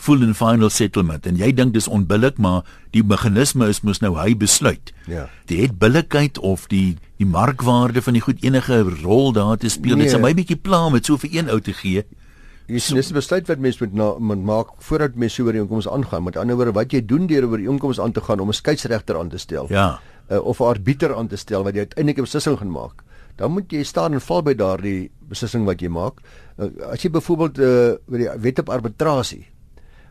full 0.00 0.22
and 0.24 0.36
final 0.36 0.70
settlement 0.70 1.26
en 1.26 1.36
jy 1.36 1.52
dink 1.52 1.74
dis 1.76 1.88
onbillik 1.88 2.38
maar 2.38 2.64
die 2.96 3.02
meganisme 3.04 3.68
is 3.68 3.82
mos 3.84 4.00
nou 4.00 4.14
hy 4.16 4.32
besluit. 4.34 4.92
Ja. 5.06 5.28
Die 5.46 5.60
het 5.60 5.78
billikheid 5.78 6.38
of 6.38 6.68
die 6.72 6.96
die 7.20 7.28
markwaarde 7.28 8.00
van 8.02 8.16
die 8.16 8.24
goed 8.24 8.40
enige 8.40 8.80
rol 9.02 9.32
daar 9.36 9.58
te 9.60 9.68
speel. 9.68 9.96
Nee. 9.96 10.08
Dit 10.08 10.14
is 10.14 10.22
my 10.22 10.32
bietjie 10.34 10.56
pla 10.56 10.86
om 10.86 10.96
dit 10.96 11.04
so 11.04 11.20
vir 11.20 11.30
een 11.34 11.52
ou 11.52 11.60
te 11.60 11.72
gee. 11.76 12.06
Dis 12.70 12.86
so, 12.86 12.94
dis 12.94 13.10
'n 13.10 13.14
besluit 13.14 13.46
wat 13.46 13.58
mens 13.58 13.80
moet, 13.80 13.92
na, 13.92 14.14
moet 14.18 14.44
maak 14.44 14.68
voordat 14.78 15.14
mens 15.14 15.34
so 15.34 15.44
oor 15.44 15.52
die 15.52 15.60
inkomste 15.60 15.90
aangaan. 15.90 16.24
Met 16.24 16.36
ander 16.36 16.56
woorde, 16.56 16.72
wat 16.72 16.92
jy 16.92 17.04
doen 17.04 17.26
deur 17.26 17.44
oor 17.48 17.58
die 17.58 17.68
inkomste 17.68 18.02
aan 18.02 18.12
te 18.12 18.20
gaan 18.20 18.40
om 18.40 18.48
'n 18.48 18.52
skeieregter 18.52 19.18
aan 19.18 19.28
te 19.28 19.38
stel. 19.38 19.66
Ja. 19.68 20.00
Uh, 20.30 20.38
of 20.44 20.60
'n 20.60 20.64
arbiter 20.64 21.14
aan 21.16 21.26
te 21.26 21.36
stel 21.36 21.62
wat 21.62 21.74
jy 21.74 21.80
uiteindelik 21.80 22.18
'n 22.18 22.22
beslissing 22.22 22.58
gaan 22.58 22.70
maak. 22.70 23.02
Dan 23.36 23.52
moet 23.52 23.72
jy 23.72 23.82
staan 23.84 24.12
en 24.12 24.20
val 24.20 24.42
by 24.42 24.54
daardie 24.54 25.10
beslissing 25.30 25.64
wat 25.64 25.80
jy 25.80 25.88
maak. 25.88 26.20
Uh, 26.58 26.70
as 26.90 27.02
jy 27.02 27.10
byvoorbeeld 27.10 27.58
uh, 27.58 27.94
by 28.10 28.18
die 28.24 28.28
wet 28.38 28.58
op 28.58 28.68
arbitrasie 28.68 29.46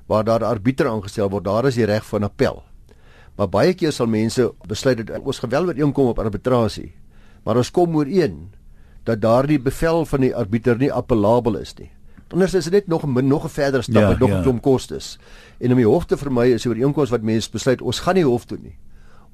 waar 0.09 0.23
daar 0.23 0.41
'n 0.41 0.49
arbiter 0.49 0.87
aangestel 0.87 1.29
word, 1.29 1.43
daar 1.43 1.65
is 1.65 1.75
die 1.75 1.85
reg 1.85 2.05
van 2.05 2.23
appel. 2.23 2.63
Maar 3.37 3.49
baie 3.49 3.73
keer 3.73 3.91
sal 3.91 4.07
mense 4.07 4.51
besluit 4.67 5.05
dat 5.07 5.21
ons 5.23 5.39
gewel 5.39 5.65
oor 5.65 5.77
inkom 5.77 6.07
op 6.07 6.19
arbitrasie. 6.19 6.91
Maar 7.43 7.57
ons 7.57 7.71
kom 7.71 7.95
ooreen 7.95 8.49
dat 9.03 9.21
daardie 9.21 9.59
bevel 9.59 10.05
van 10.05 10.21
die 10.21 10.35
arbiter 10.35 10.77
nie 10.77 10.91
appellabel 10.91 11.57
is 11.57 11.73
nie. 11.77 11.91
Anders 12.29 12.53
is 12.53 12.67
dit 12.67 12.73
net 12.73 12.87
nog 12.87 13.05
'n 13.05 13.27
nog 13.27 13.45
'n 13.45 13.49
verdere 13.49 13.81
stap 13.81 14.01
ja, 14.01 14.09
met 14.09 14.19
nog 14.19 14.29
'n 14.29 14.33
ja. 14.33 14.41
klomp 14.41 14.61
kostes. 14.61 15.19
En 15.59 15.71
om 15.71 15.77
die 15.77 15.87
hof 15.87 16.05
te 16.05 16.17
vermy 16.17 16.47
is 16.47 16.65
oor 16.65 16.77
inkomste 16.77 17.15
wat 17.15 17.23
mense 17.23 17.51
besluit 17.51 17.81
ons 17.81 17.99
gaan 17.99 18.15
nie 18.15 18.25
hof 18.25 18.45
toe 18.45 18.57
nie. 18.61 18.77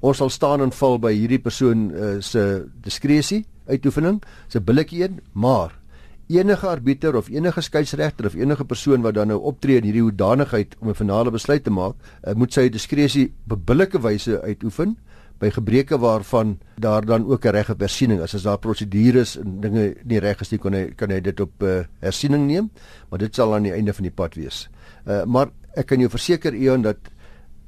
Ons 0.00 0.16
sal 0.16 0.30
staan 0.30 0.60
en 0.60 0.72
val 0.72 0.98
by 0.98 1.12
hierdie 1.12 1.38
persoon 1.38 1.90
uh, 1.90 2.16
se 2.20 2.66
diskresie 2.80 3.46
uitoefening, 3.66 4.22
se 4.48 4.60
billetjie 4.60 5.02
een, 5.04 5.20
maar 5.32 5.74
enige 6.26 6.66
arbiter 6.66 7.16
of 7.16 7.28
enige 7.30 7.62
skeieregter 7.62 8.26
of 8.26 8.34
enige 8.34 8.64
persoon 8.64 9.02
wat 9.02 9.14
dan 9.14 9.30
nou 9.30 9.38
optree 9.46 9.78
in 9.78 9.86
hierdie 9.86 10.02
hoedanigheid 10.02 10.74
om 10.80 10.88
'n 10.88 10.94
finale 10.94 11.30
besluit 11.30 11.64
te 11.64 11.70
maak, 11.70 11.94
uh, 12.24 12.34
moet 12.34 12.52
sy 12.52 12.68
diskresie 12.68 13.32
op 13.50 13.66
billike 13.66 14.00
wyse 14.00 14.42
uitoefen 14.42 14.96
by 15.38 15.50
gebreke 15.50 15.98
waarvan 15.98 16.58
daar 16.80 17.04
dan 17.04 17.26
ook 17.26 17.44
'n 17.44 17.50
reg 17.50 17.70
op 17.70 17.80
hersiening 17.80 18.20
is 18.22 18.34
as 18.34 18.42
daar 18.42 18.58
prosedures 18.58 19.36
en 19.36 19.60
dinge 19.60 19.94
nie 20.04 20.18
reg 20.18 20.40
is 20.40 20.50
nie 20.50 20.58
kan 20.58 20.72
hy 20.72 20.92
kan 20.96 21.10
hy 21.10 21.20
dit 21.20 21.40
op 21.40 21.62
uh, 21.62 21.84
hersiening 22.00 22.46
neem 22.46 22.70
maar 23.10 23.18
dit 23.18 23.34
sal 23.34 23.54
aan 23.54 23.62
die 23.62 23.72
einde 23.72 23.92
van 23.92 24.02
die 24.02 24.14
pad 24.14 24.34
wees. 24.34 24.68
Uh, 25.06 25.24
maar 25.24 25.48
ek 25.76 25.86
kan 25.86 26.00
jou 26.00 26.10
verseker 26.10 26.54
Ion 26.54 26.82
dat 26.82 26.96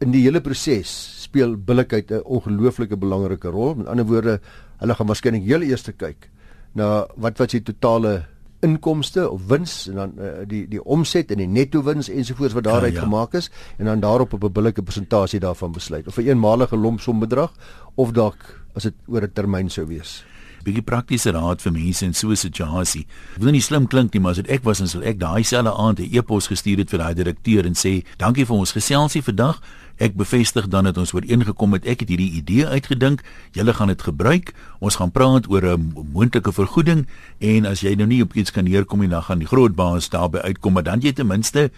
in 0.00 0.11
die 0.11 0.23
hele 0.23 0.40
proses 0.40 0.88
speel 1.25 1.57
billikheid 1.57 2.11
'n 2.11 2.23
ongelooflike 2.25 2.97
belangrike 2.97 3.49
rol. 3.49 3.75
Met 3.75 3.87
ander 3.87 4.07
woorde, 4.07 4.40
hulle 4.80 4.94
gaan 4.94 5.06
waarskynlik 5.06 5.47
heel 5.47 5.62
eers 5.62 5.87
kyk 5.97 6.30
na 6.75 7.06
wat 7.16 7.38
wat 7.38 7.50
sy 7.50 7.61
totale 7.61 8.25
inkomste 8.61 9.30
of 9.30 9.47
wins 9.47 9.87
en 9.88 9.94
dan 9.94 10.14
uh, 10.18 10.30
die 10.50 10.64
die 10.68 10.80
omset 10.82 11.30
en 11.30 11.38
die 11.38 11.47
netto 11.47 11.82
wins 11.87 12.08
ensovoorts 12.11 12.56
wat 12.58 12.66
daaruit 12.66 12.94
ja, 12.94 13.00
ja. 13.00 13.04
gemaak 13.06 13.37
is 13.38 13.50
en 13.78 13.87
dan 13.87 14.00
daarop 14.00 14.32
op 14.32 14.44
'n 14.44 14.52
billike 14.52 14.82
persentasie 14.82 15.40
daarvan 15.40 15.73
besluit 15.73 16.06
of 16.06 16.16
'n 16.16 16.20
een 16.20 16.28
eenmalige 16.28 16.76
lompsom 16.76 17.18
bedrag 17.18 17.52
of 17.94 18.11
dalk 18.11 18.66
as 18.75 18.82
dit 18.82 18.94
oor 19.06 19.23
'n 19.23 19.32
termyn 19.32 19.70
sou 19.70 19.87
wees 19.87 20.25
bietjie 20.64 20.85
praktiese 20.85 21.32
raad 21.32 21.62
vir 21.62 21.73
mense 21.73 22.04
in 22.04 22.14
so 22.14 22.30
'n 22.30 22.37
situasie. 22.37 23.06
Ek 23.37 23.42
wil 23.42 23.52
nie 23.52 23.61
slim 23.61 23.87
klink 23.87 24.12
nie, 24.12 24.20
maar 24.20 24.32
as 24.32 24.42
dit 24.42 24.50
ek 24.50 24.64
was, 24.64 24.78
dan 24.78 24.88
sou 24.88 25.02
ek 25.02 25.18
daai 25.18 25.42
selfde 25.44 25.73
aand 25.73 26.00
'n 26.00 26.11
e-pos 26.12 26.49
gestuur 26.49 26.78
het 26.78 26.90
vir 26.90 26.99
daai 26.99 27.14
direkteur 27.14 27.64
en 27.64 27.75
sê, 27.75 28.04
"Dankie 28.18 28.44
vir 28.44 28.56
ons 28.56 28.73
geselsie 28.73 29.23
vandag. 29.23 29.61
Ek 29.99 30.14
bevestig 30.14 30.69
dan 30.71 30.87
dat 30.87 30.99
ons 30.99 31.13
ooreengekom 31.13 31.75
het. 31.75 31.87
Ek 31.87 32.04
het 32.04 32.08
hierdie 32.13 32.30
idee 32.39 32.67
uitgedink. 32.67 33.25
Julle 33.52 33.75
gaan 33.75 33.91
dit 33.91 34.02
gebruik. 34.02 34.54
Ons 34.78 34.99
gaan 35.02 35.11
praat 35.11 35.50
oor 35.50 35.75
'n 35.75 35.93
moontlike 36.13 36.52
vergoeding 36.52 37.06
en 37.39 37.67
as 37.67 37.80
jy 37.80 37.95
nou 37.95 38.06
nie 38.06 38.23
op 38.23 38.34
iets 38.34 38.50
kan 38.50 38.65
neerkom 38.65 39.00
nie, 39.00 39.08
dan 39.08 39.23
gaan 39.23 39.39
die 39.39 39.47
groot 39.47 39.75
baas 39.75 40.08
daarby 40.08 40.39
uitkom, 40.39 40.73
maar 40.73 40.82
dan 40.82 41.00
jy 41.00 41.13
ten 41.13 41.26
minste 41.26 41.71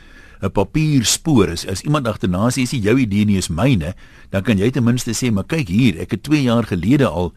'n 0.43 0.51
papierspoor 0.51 1.49
is. 1.49 1.67
As 1.67 1.83
iemand 1.83 2.07
agterna 2.07 2.49
sê 2.51 2.69
dit 2.69 2.83
jou 2.83 2.99
idee 2.99 3.25
nie 3.25 3.37
is 3.37 3.49
myne, 3.49 3.95
dan 4.31 4.43
kan 4.43 4.59
jy 4.59 4.71
ten 4.71 4.85
minste 4.85 5.13
sê, 5.13 5.33
"Maar 5.33 5.45
kyk 5.45 5.69
hier, 5.69 5.99
ek 5.99 6.11
het 6.11 6.23
2 6.23 6.43
jaar 6.43 6.65
gelede 6.65 7.07
al 7.07 7.33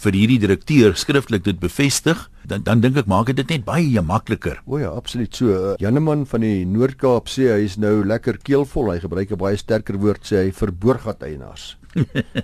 vir 0.00 0.16
hierdie 0.16 0.38
direkteur 0.40 0.96
skriftelik 0.98 1.44
dit 1.46 1.58
bevestig, 1.60 2.26
dan 2.44 2.64
dan 2.66 2.82
dink 2.84 2.98
ek 3.00 3.08
maak 3.10 3.32
dit 3.32 3.48
net 3.50 3.64
baie 3.64 4.02
makliker. 4.02 4.60
O 4.66 4.78
ja, 4.78 4.90
absoluut 4.92 5.34
so. 5.34 5.48
Uh, 5.48 5.74
Janneman 5.80 6.26
van 6.28 6.44
die 6.44 6.66
Noord-Kaap 6.68 7.30
sê 7.32 7.48
hy 7.54 7.64
is 7.64 7.78
nou 7.80 8.04
lekker 8.04 8.38
keelvol. 8.44 8.92
Hy 8.92 9.00
gebruik 9.04 9.32
'n 9.32 9.40
baie 9.40 9.56
sterker 9.56 9.98
woord 9.98 10.22
sê 10.24 10.44
hy 10.44 10.50
vir 10.52 10.72
boorgat 10.72 11.22
eienaars. 11.22 11.76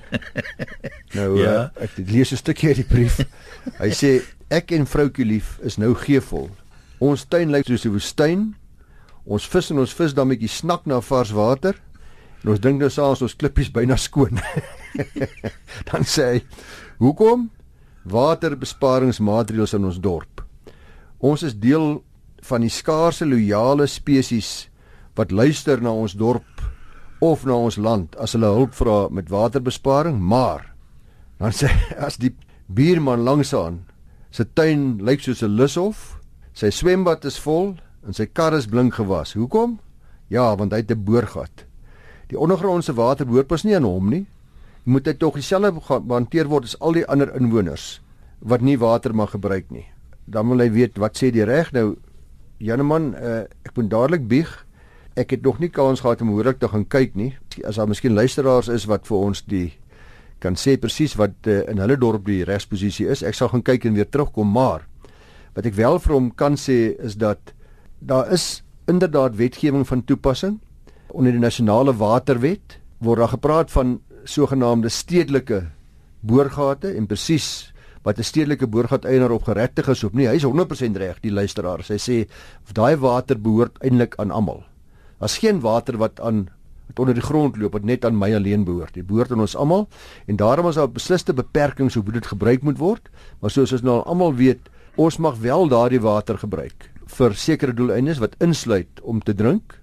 nou 1.18 1.36
ja. 1.38 1.68
uh, 1.68 1.84
ek 1.84 2.00
lees 2.08 2.32
'n 2.32 2.40
stukkie 2.40 2.72
uit 2.72 2.82
die 2.82 2.88
brief. 2.88 3.20
Hy 3.78 3.90
sê 3.92 4.22
ek 4.50 4.72
en 4.72 4.86
vroutjie 4.86 5.28
lief 5.28 5.58
is 5.62 5.78
nou 5.78 5.94
geevol. 5.94 6.50
Ons 7.00 7.26
tuin 7.28 7.52
lyk 7.52 7.66
soos 7.66 7.84
'n 7.84 7.92
woestyn. 7.92 8.54
Ons 9.24 9.46
vis 9.46 9.70
en 9.70 9.78
ons 9.78 9.94
visdammetjie 9.94 10.48
snak 10.48 10.86
na 10.86 11.00
vars 11.00 11.30
water. 11.30 11.76
En 12.42 12.50
ons 12.50 12.60
dink 12.60 12.80
nou 12.80 12.90
saans 12.90 13.22
ons 13.22 13.36
klippies 13.38 13.70
byna 13.70 13.96
skoon. 13.96 14.40
dan 15.90 16.04
sê 16.04 16.28
hy 16.32 16.40
Hoekom? 17.02 17.48
Waterbesparingsmaatreëls 18.06 19.74
in 19.74 19.86
ons 19.88 19.98
dorp. 20.02 20.42
Ons 21.18 21.42
is 21.46 21.54
deel 21.58 22.02
van 22.46 22.62
die 22.62 22.70
skaarse 22.70 23.26
loyale 23.26 23.88
spesies 23.90 24.68
wat 25.18 25.34
luister 25.34 25.82
na 25.82 25.90
ons 25.90 26.14
dorp 26.18 26.62
of 27.22 27.44
na 27.46 27.54
ons 27.58 27.78
land 27.78 28.14
as 28.22 28.34
hulle 28.36 28.50
hulp 28.50 28.74
vra 28.74 29.06
met 29.10 29.30
waterbesparing, 29.30 30.18
maar 30.18 30.66
dan 31.38 31.54
sê 31.54 31.70
as 31.98 32.18
die 32.22 32.32
buurman 32.70 33.22
langsaan 33.26 33.82
se 34.30 34.46
tuin 34.54 35.02
lyk 35.02 35.20
soos 35.22 35.42
'n 35.42 35.56
lushof, 35.58 36.18
sy 36.54 36.70
swembad 36.70 37.24
is 37.24 37.38
vol 37.38 37.76
en 38.06 38.12
sy 38.12 38.26
kar 38.26 38.54
is 38.54 38.66
blink 38.66 38.94
gewas. 38.94 39.34
Hoekom? 39.34 39.78
Ja, 40.28 40.56
want 40.56 40.72
hy 40.72 40.78
het 40.78 40.90
'n 40.90 41.04
boorgat. 41.04 41.66
Die 42.28 42.38
ondergrondse 42.38 42.94
water 42.94 43.26
behoort 43.26 43.48
pas 43.48 43.64
nie 43.64 43.76
aan 43.76 43.84
hom 43.84 44.08
nie 44.08 44.26
moet 44.84 45.04
dit 45.04 45.18
tog 45.18 45.34
dieselfde 45.38 46.00
hanteer 46.08 46.48
word 46.50 46.64
as 46.64 46.78
al 46.80 46.96
die 46.98 47.06
ander 47.06 47.30
inwoners 47.38 48.00
wat 48.42 48.60
nie 48.60 48.78
water 48.78 49.14
mag 49.14 49.30
gebruik 49.30 49.70
nie. 49.70 49.86
Dan 50.26 50.48
wil 50.50 50.64
hy 50.64 50.70
weet 50.74 50.98
wat 50.98 51.18
sê 51.18 51.30
die 51.30 51.46
reg 51.46 51.70
nou 51.72 51.96
Janeman, 52.62 53.12
uh, 53.18 53.42
ek 53.66 53.74
moet 53.74 53.88
dadelik 53.90 54.26
bieg. 54.30 54.50
Ek 55.18 55.34
het 55.34 55.42
nog 55.42 55.58
nie 55.58 55.70
kans 55.70 56.02
gehad 56.02 56.20
om 56.22 56.30
hoorlik 56.30 56.60
te 56.62 56.70
gaan 56.70 56.84
kyk 56.86 57.16
nie. 57.18 57.32
As 57.66 57.78
daar 57.78 57.90
miskien 57.90 58.14
luisteraars 58.14 58.70
is 58.70 58.86
wat 58.90 59.06
vir 59.08 59.18
ons 59.18 59.42
die 59.50 59.68
kan 60.42 60.54
sê 60.58 60.76
presies 60.78 61.14
wat 61.18 61.34
uh, 61.50 61.62
in 61.70 61.82
hulle 61.82 61.98
dorp 61.98 62.26
die 62.26 62.42
regsposisie 62.46 63.08
is, 63.10 63.22
ek 63.26 63.38
sal 63.38 63.50
gaan 63.52 63.62
kyk 63.66 63.86
en 63.86 63.98
weer 63.98 64.08
terugkom, 64.10 64.50
maar 64.50 64.86
wat 65.54 65.66
ek 65.68 65.76
wel 65.78 65.98
vir 66.02 66.14
hom 66.16 66.30
kan 66.38 66.58
sê 66.58 66.94
is 67.02 67.18
dat 67.20 67.52
daar 68.02 68.30
is 68.34 68.62
inderdaad 68.90 69.36
wetgewing 69.38 69.84
van 69.86 70.02
toepassing 70.04 70.58
onder 71.12 71.34
die 71.34 71.42
nasionale 71.42 71.94
waterwet 71.94 72.78
word 73.04 73.22
daar 73.22 73.34
gepraat 73.34 73.70
van 73.70 74.00
sogenaamde 74.24 74.88
stedelike 74.88 75.64
boorgate 76.20 76.94
en 76.96 77.06
presies 77.06 77.72
wat 78.02 78.18
'n 78.18 78.22
stedelike 78.22 78.66
boorgat 78.66 79.04
eienaar 79.04 79.30
op 79.30 79.44
geregtig 79.44 79.88
is 79.88 80.04
of 80.04 80.12
nie. 80.12 80.26
Hy's 80.26 80.44
100% 80.44 80.96
reg, 80.96 81.20
die 81.20 81.32
luisteraar. 81.32 81.78
Hy 81.78 81.98
sê 81.98 82.28
daai 82.72 82.96
water 82.96 83.40
behoort 83.40 83.78
eintlik 83.80 84.14
aan 84.16 84.30
almal. 84.30 84.64
Daar's 85.18 85.38
geen 85.38 85.60
water 85.60 85.96
wat 85.96 86.20
aan 86.20 86.48
wat 86.86 86.98
onder 86.98 87.14
die 87.14 87.22
grond 87.22 87.56
loop 87.56 87.72
wat 87.72 87.84
net 87.84 88.04
aan 88.04 88.18
my 88.18 88.34
alleen 88.34 88.64
behoort. 88.64 88.94
Dit 88.94 89.06
behoort 89.06 89.32
aan 89.32 89.40
ons 89.40 89.56
almal 89.56 89.88
en 90.26 90.36
daarom 90.36 90.68
is 90.68 90.74
daar 90.74 90.90
besliste 90.90 91.32
beperkings 91.32 91.94
hoe 91.94 92.04
dit 92.12 92.26
gebruik 92.26 92.62
moet 92.62 92.78
word. 92.78 93.08
Maar 93.40 93.50
soos 93.50 93.72
ons 93.72 93.82
nou 93.82 94.02
almal 94.02 94.34
weet, 94.34 94.68
ons 94.96 95.16
mag 95.16 95.38
wel 95.38 95.68
daardie 95.68 96.00
water 96.00 96.38
gebruik 96.38 96.90
vir 97.12 97.34
sekere 97.34 97.72
doeleindes 97.72 98.18
wat 98.18 98.36
insluit 98.40 99.00
om 99.02 99.20
te 99.20 99.34
drink. 99.34 99.78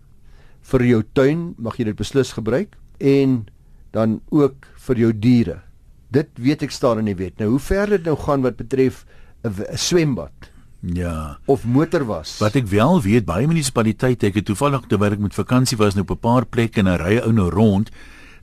Vir 0.61 0.85
jou 0.85 1.03
tuin 1.13 1.53
mag 1.57 1.77
jy 1.77 1.89
dit 1.91 1.97
beslis 1.97 2.33
gebruik 2.33 2.75
en 2.99 3.45
dan 3.91 4.21
ook 4.29 4.67
vir 4.87 4.97
jou 4.97 5.11
diere. 5.13 5.61
Dit 6.09 6.29
weet 6.41 6.63
ek 6.65 6.71
staan 6.71 6.99
in 6.99 7.05
die 7.05 7.15
wet. 7.15 7.37
Nou 7.37 7.49
hoe 7.49 7.59
ver 7.59 7.89
dit 7.89 8.05
nou 8.05 8.15
gaan 8.17 8.41
wat 8.41 8.57
betref 8.57 9.05
'n 9.43 9.77
swembad. 9.77 10.49
Ja. 10.79 11.37
Of 11.45 11.65
motorwas. 11.65 12.37
Wat 12.39 12.55
ek 12.55 12.67
wel 12.67 13.01
weet, 13.01 13.25
baie 13.25 13.47
munisipaliteite, 13.47 14.27
ek 14.27 14.39
het 14.39 14.45
toevallig 14.45 14.87
terwyl 14.87 15.11
ek 15.11 15.19
met 15.19 15.35
vakansie 15.35 15.77
was 15.77 15.93
nou 15.93 16.05
op 16.07 16.15
'n 16.15 16.19
paar 16.19 16.45
plekke 16.45 16.79
en 16.79 16.87
'n 16.87 16.97
ry 16.97 17.17
ou 17.19 17.31
nou 17.31 17.49
rond. 17.49 17.89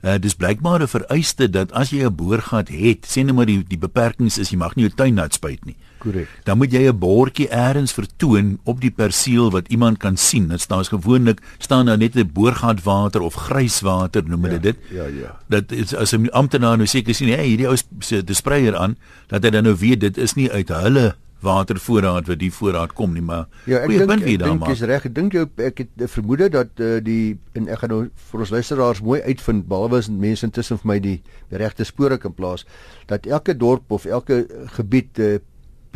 Uh 0.03 0.17
dis 0.17 0.35
blykbaar 0.35 0.81
'n 0.81 0.87
vereiste 0.87 1.49
dat 1.49 1.71
as 1.71 1.89
jy 1.89 2.05
'n 2.05 2.15
boorgat 2.15 2.69
het, 2.69 3.05
sê 3.05 3.25
net 3.25 3.35
maar 3.35 3.45
die 3.45 3.63
die 3.63 3.77
beperkings 3.77 4.37
is 4.37 4.49
jy 4.49 4.57
mag 4.57 4.75
nie 4.75 4.85
jou 4.85 4.95
tuin 4.95 5.15
nat 5.15 5.33
spuit 5.33 5.65
nie. 5.65 5.75
Korrek. 5.97 6.29
Dan 6.43 6.57
moet 6.57 6.71
jy 6.71 6.87
'n 6.87 6.97
bordjie 6.97 7.49
eers 7.49 7.93
vertoon 7.93 8.59
op 8.63 8.81
die 8.81 8.91
perseel 8.91 9.51
wat 9.51 9.67
iemand 9.67 9.97
kan 9.97 10.17
sien. 10.17 10.47
Dit 10.47 10.61
staan 10.61 10.85
gewoonlik 10.85 11.41
staan 11.57 11.85
daar 11.85 11.97
net 11.97 12.15
'n 12.15 12.31
boorgatwater 12.33 13.21
of 13.21 13.33
gryswater 13.33 14.23
noem 14.23 14.43
hulle 14.43 14.55
ja, 14.55 14.61
dit. 14.61 14.77
Ja, 14.89 15.05
ja. 15.05 15.39
Dat 15.47 15.71
is 15.71 15.95
as 15.95 16.11
'n 16.13 16.29
amptenaar 16.29 16.77
nou 16.77 16.87
seker 16.87 17.15
sien, 17.15 17.29
hey, 17.29 17.45
hierdie 17.45 17.67
ou 17.67 17.75
se 17.99 18.23
spreier 18.25 18.75
aan, 18.75 18.97
dat 19.27 19.43
hy 19.43 19.49
dan 19.49 19.63
nou 19.63 19.75
weet 19.75 19.99
dit 19.99 20.17
is 20.17 20.33
nie 20.33 20.51
uit 20.51 20.69
hulle 20.69 21.15
watervoorraad 21.39 22.27
wat 22.27 22.39
die 22.41 22.51
voorraad 22.53 22.93
kom 22.97 23.13
nie 23.13 23.21
maar 23.21 23.45
ja 23.69 23.83
ek 23.85 23.93
dink 23.93 24.25
ek 24.25 24.39
dink 24.41 24.63
jy's 24.71 24.83
reg 24.89 25.05
ek 25.09 25.13
dink 25.13 25.35
jy 25.37 25.43
ek 25.67 25.83
het 25.83 25.91
'n 26.01 26.09
vermoede 26.09 26.49
dat 26.49 26.81
uh, 26.81 26.97
die 27.03 27.37
en 27.53 27.67
ek 27.67 27.79
gaan 27.83 27.93
nou 27.93 28.01
vir 28.31 28.39
ons 28.39 28.53
luisteraars 28.55 29.01
mooi 29.01 29.21
uitvind 29.21 29.67
behalwe 29.67 29.97
as 29.97 30.09
mense 30.09 30.45
intussen 30.45 30.81
vir 30.81 30.87
my 30.87 30.99
die, 30.99 31.21
die 31.49 31.57
regte 31.57 31.85
spore 31.85 32.17
kan 32.17 32.33
plaas 32.33 32.65
dat 33.05 33.25
elke 33.25 33.53
dorp 33.53 33.91
of 33.91 34.05
elke 34.05 34.47
gebied 34.77 35.19
uh, 35.19 35.37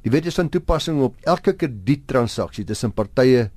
Die 0.06 0.13
wet 0.13 0.28
is 0.30 0.38
van 0.38 0.52
toepassing 0.54 1.02
op 1.04 1.15
elke 1.26 1.56
krediettransaksie 1.58 2.65
tussen 2.70 2.94
partye 2.96 3.50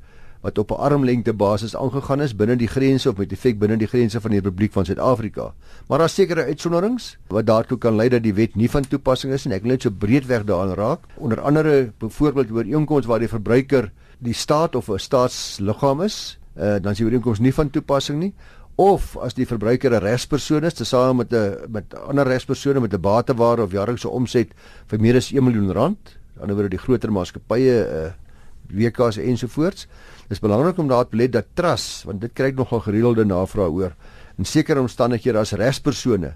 wat 0.43 0.59
op 0.59 0.71
'n 0.71 0.81
armlengte 0.87 1.33
basis 1.33 1.77
aangegaan 1.77 2.23
is 2.23 2.35
binne 2.37 2.57
die 2.57 2.69
grense 2.69 3.11
of 3.11 3.17
met 3.17 3.33
effek 3.33 3.59
binne 3.59 3.77
die 3.77 3.87
grense 3.87 4.21
van 4.21 4.31
die 4.31 4.41
Republiek 4.41 4.73
van 4.73 4.85
Suid-Afrika. 4.85 5.53
Maar 5.89 5.99
daar 5.99 6.09
sekerre 6.09 6.45
uitsonderings 6.45 7.19
wat 7.29 7.47
daartoe 7.47 7.79
kan 7.79 7.97
lei 7.97 8.09
dat 8.09 8.23
die 8.23 8.35
wet 8.35 8.55
nie 8.57 8.71
van 8.71 8.87
toepassing 8.87 9.33
is 9.33 9.45
en 9.45 9.53
ek 9.53 9.63
wil 9.63 9.71
net 9.71 9.83
so 9.83 9.91
breedweg 9.91 10.45
daaraan 10.45 10.75
raak. 10.75 11.01
Onder 11.17 11.41
andere 11.41 11.93
byvoorbeeld 11.99 12.51
oor 12.51 12.67
inkomste 12.67 13.09
waar 13.09 13.19
die 13.19 13.29
verbruiker 13.29 13.93
die 14.19 14.35
staat 14.35 14.75
of 14.75 14.89
'n 14.89 14.99
staatsliggaam 14.99 16.03
is, 16.03 16.39
uh, 16.57 16.63
dan 16.81 16.93
is 16.93 16.99
die 16.99 17.07
ooreenkoms 17.07 17.39
nie 17.39 17.55
van 17.55 17.71
toepassing 17.71 18.19
nie 18.19 18.35
of 18.79 19.17
as 19.19 19.35
die 19.35 19.47
verbruiker 19.47 19.91
'n 19.91 20.03
regspersoon 20.03 20.65
is 20.65 20.75
tesame 20.75 21.25
met 21.25 21.33
'n 21.33 21.67
met 21.69 21.95
ander 21.95 22.27
regspersone 22.27 22.81
met 22.81 22.95
'n 22.95 23.01
bateware 23.01 23.63
of 23.63 23.73
jaarlikse 23.73 24.09
omset 24.09 24.49
vir 24.87 25.01
meer 25.01 25.17
as 25.17 25.33
1 25.33 25.45
miljoen 25.45 25.73
rand, 25.73 25.99
aan 26.41 26.47
die 26.47 26.55
ander 26.55 26.57
wyse 26.57 26.71
die 26.71 26.79
groter 26.79 27.11
maatskappye 27.11 27.75
uh 27.75 28.07
eh, 28.07 28.13
WK's 28.71 29.17
ensovoorts. 29.17 29.87
Dis 30.29 30.41
belangrik 30.41 30.79
om 30.79 30.89
daar 30.89 31.09
te 31.09 31.17
let 31.17 31.33
dat 31.33 31.47
trust, 31.55 32.05
want 32.05 32.21
dit 32.21 32.33
kry 32.33 32.53
nogal 32.55 32.81
gereelde 32.81 33.25
navrae 33.25 33.71
oor 33.71 33.95
in 34.39 34.45
sekere 34.45 34.81
omstandighede 34.81 35.39
as 35.39 35.53
regspersone 35.53 36.35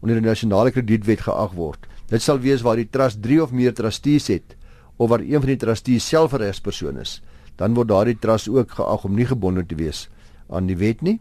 onder 0.00 0.20
die 0.20 0.28
nasionale 0.28 0.70
kredietwet 0.70 1.20
geag 1.20 1.52
word. 1.52 1.86
Dit 2.08 2.22
sal 2.22 2.40
wees 2.40 2.62
waar 2.62 2.76
die 2.76 2.88
trust 2.90 3.22
3 3.22 3.42
of 3.42 3.52
meer 3.52 3.72
trustees 3.72 4.26
het 4.28 4.56
of 4.96 5.10
waar 5.10 5.20
een 5.20 5.40
van 5.40 5.46
die 5.46 5.56
trustees 5.56 6.08
self 6.08 6.32
'n 6.32 6.36
regspersoon 6.36 6.98
is, 6.98 7.22
dan 7.56 7.74
word 7.74 7.88
daardie 7.88 8.18
trust 8.18 8.48
ook 8.48 8.70
geag 8.70 9.04
om 9.04 9.14
nie 9.14 9.26
gebonde 9.26 9.66
te 9.66 9.74
wees 9.74 10.08
aan 10.48 10.66
die 10.66 10.76
wet 10.76 11.02
nie. 11.02 11.20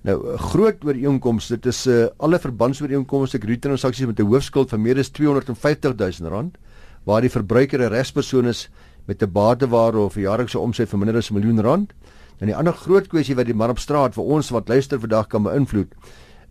Nou 0.00 0.32
'n 0.32 0.38
groot 0.38 0.84
ooreenkoms, 0.84 1.46
dit 1.46 1.66
is 1.66 1.86
uh, 1.86 2.06
alle 2.16 2.38
verbandsooreenkomste 2.38 3.38
kredietransaksies 3.38 4.06
met 4.06 4.20
'n 4.20 4.26
hoofskuld 4.26 4.68
van 4.68 4.80
meer 4.80 4.98
as 4.98 5.08
250 5.08 5.94
000 5.96 6.30
rand 6.30 6.56
waar 7.04 7.20
die 7.20 7.30
verbruiker 7.30 7.80
'n 7.80 7.92
regspersoon 7.92 8.46
is 8.46 8.70
met 9.04 9.22
'n 9.22 9.32
bateware 9.32 9.98
of 9.98 10.16
'n 10.16 10.20
jaarlikse 10.20 10.58
omset 10.58 10.88
van 10.88 10.98
minder 10.98 11.16
as 11.16 11.30
'n 11.30 11.34
miljoen 11.34 11.60
rand. 11.60 11.92
En 12.38 12.46
die 12.46 12.56
ander 12.56 12.72
groot 12.72 13.06
kwessie 13.06 13.34
wat 13.34 13.46
die 13.46 13.54
man 13.54 13.70
op 13.70 13.78
straat 13.78 14.14
vir 14.14 14.24
ons 14.24 14.50
wat 14.50 14.68
luister 14.68 15.00
vandag 15.00 15.26
kan 15.26 15.42
beïnvloed, 15.42 15.92